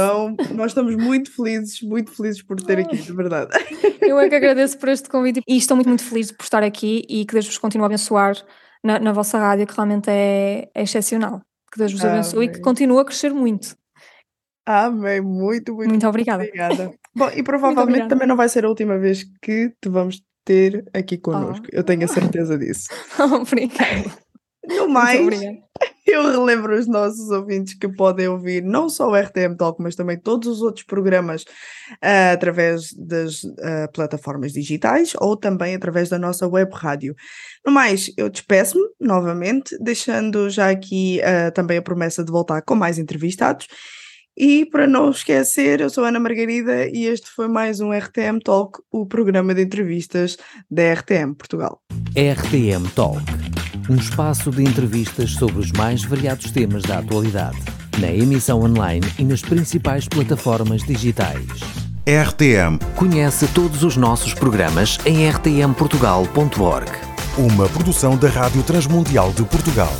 Nós 0.55 0.71
estamos 0.71 0.95
muito 0.95 1.29
felizes, 1.35 1.81
muito 1.81 2.11
felizes 2.11 2.41
por 2.41 2.59
ter 2.59 2.79
aqui, 2.79 2.97
de 2.97 3.13
verdade. 3.13 3.51
Eu 4.01 4.19
é 4.19 4.27
que 4.27 4.35
agradeço 4.35 4.77
por 4.79 4.89
este 4.89 5.07
convite 5.07 5.41
e 5.47 5.57
estou 5.57 5.75
muito, 5.75 5.89
muito 5.89 6.03
feliz 6.03 6.31
por 6.31 6.43
estar 6.43 6.63
aqui 6.63 7.05
e 7.07 7.25
que 7.25 7.33
Deus 7.33 7.45
vos 7.45 7.57
continue 7.59 7.83
a 7.83 7.87
abençoar 7.87 8.35
na, 8.83 8.99
na 8.99 9.11
vossa 9.11 9.37
rádio, 9.37 9.67
que 9.67 9.75
realmente 9.75 10.09
é, 10.09 10.69
é 10.73 10.81
excepcional. 10.81 11.41
Que 11.71 11.77
Deus 11.77 11.91
vos 11.93 12.03
abençoe 12.03 12.45
e 12.45 12.49
que 12.49 12.59
continue 12.59 12.99
a 12.99 13.05
crescer 13.05 13.33
muito. 13.33 13.75
Amém, 14.65 15.21
muito, 15.21 15.73
muito, 15.73 15.89
muito 15.89 16.07
obrigada. 16.07 16.43
obrigada. 16.43 16.93
Bom, 17.15 17.29
e 17.35 17.41
provavelmente 17.43 18.07
também 18.07 18.27
não 18.27 18.35
vai 18.35 18.47
ser 18.47 18.65
a 18.65 18.69
última 18.69 18.97
vez 18.97 19.25
que 19.41 19.73
te 19.81 19.89
vamos 19.89 20.21
ter 20.45 20.85
aqui 20.93 21.17
connosco. 21.17 21.65
Oh. 21.65 21.75
Eu 21.75 21.83
tenho 21.83 22.03
a 22.05 22.07
certeza 22.07 22.57
disso. 22.57 22.87
obrigada. 23.19 24.11
No 24.67 24.87
mais, 24.87 25.19
eu 26.05 26.31
relembro 26.31 26.77
os 26.77 26.87
nossos 26.87 27.29
ouvintes 27.29 27.73
que 27.73 27.87
podem 27.87 28.27
ouvir 28.27 28.63
não 28.63 28.89
só 28.89 29.09
o 29.09 29.15
RTM 29.15 29.55
Talk, 29.55 29.81
mas 29.81 29.95
também 29.95 30.17
todos 30.17 30.47
os 30.47 30.61
outros 30.61 30.85
programas 30.85 31.43
uh, 31.43 32.33
através 32.33 32.93
das 32.93 33.43
uh, 33.43 33.91
plataformas 33.93 34.51
digitais 34.53 35.13
ou 35.19 35.37
também 35.37 35.75
através 35.75 36.09
da 36.09 36.17
nossa 36.17 36.47
web 36.47 36.71
rádio. 36.73 37.15
No 37.65 37.71
mais, 37.71 38.11
eu 38.17 38.29
despeço-me 38.29 38.83
novamente, 38.99 39.77
deixando 39.79 40.49
já 40.49 40.69
aqui 40.69 41.19
uh, 41.21 41.51
também 41.53 41.77
a 41.77 41.81
promessa 41.81 42.23
de 42.23 42.31
voltar 42.31 42.61
com 42.61 42.75
mais 42.75 42.97
entrevistados. 42.97 43.67
E 44.35 44.65
para 44.65 44.87
não 44.87 45.11
esquecer, 45.11 45.81
eu 45.81 45.89
sou 45.89 46.05
Ana 46.05 46.19
Margarida 46.19 46.87
e 46.87 47.05
este 47.05 47.29
foi 47.29 47.47
mais 47.47 47.79
um 47.81 47.91
RTM 47.91 48.39
Talk, 48.43 48.79
o 48.89 49.05
programa 49.05 49.53
de 49.53 49.61
entrevistas 49.61 50.37
da 50.69 50.93
RTM 50.93 51.35
Portugal. 51.35 51.81
RTM 52.15 52.89
Talk 52.95 53.21
um 53.89 53.95
espaço 53.95 54.51
de 54.51 54.63
entrevistas 54.63 55.31
sobre 55.31 55.59
os 55.59 55.71
mais 55.71 56.03
variados 56.03 56.51
temas 56.51 56.83
da 56.83 56.99
atualidade, 56.99 57.57
na 57.99 58.11
emissão 58.11 58.61
online 58.61 59.05
e 59.17 59.23
nas 59.23 59.41
principais 59.41 60.07
plataformas 60.07 60.83
digitais. 60.83 61.45
RTM. 62.05 62.79
Conhece 62.95 63.47
todos 63.49 63.83
os 63.83 63.95
nossos 63.95 64.33
programas 64.33 64.97
em 65.05 65.29
rtmportugal.org. 65.29 66.91
Uma 67.37 67.69
produção 67.69 68.17
da 68.17 68.27
Rádio 68.27 68.63
Transmundial 68.63 69.31
de 69.31 69.43
Portugal. 69.43 69.93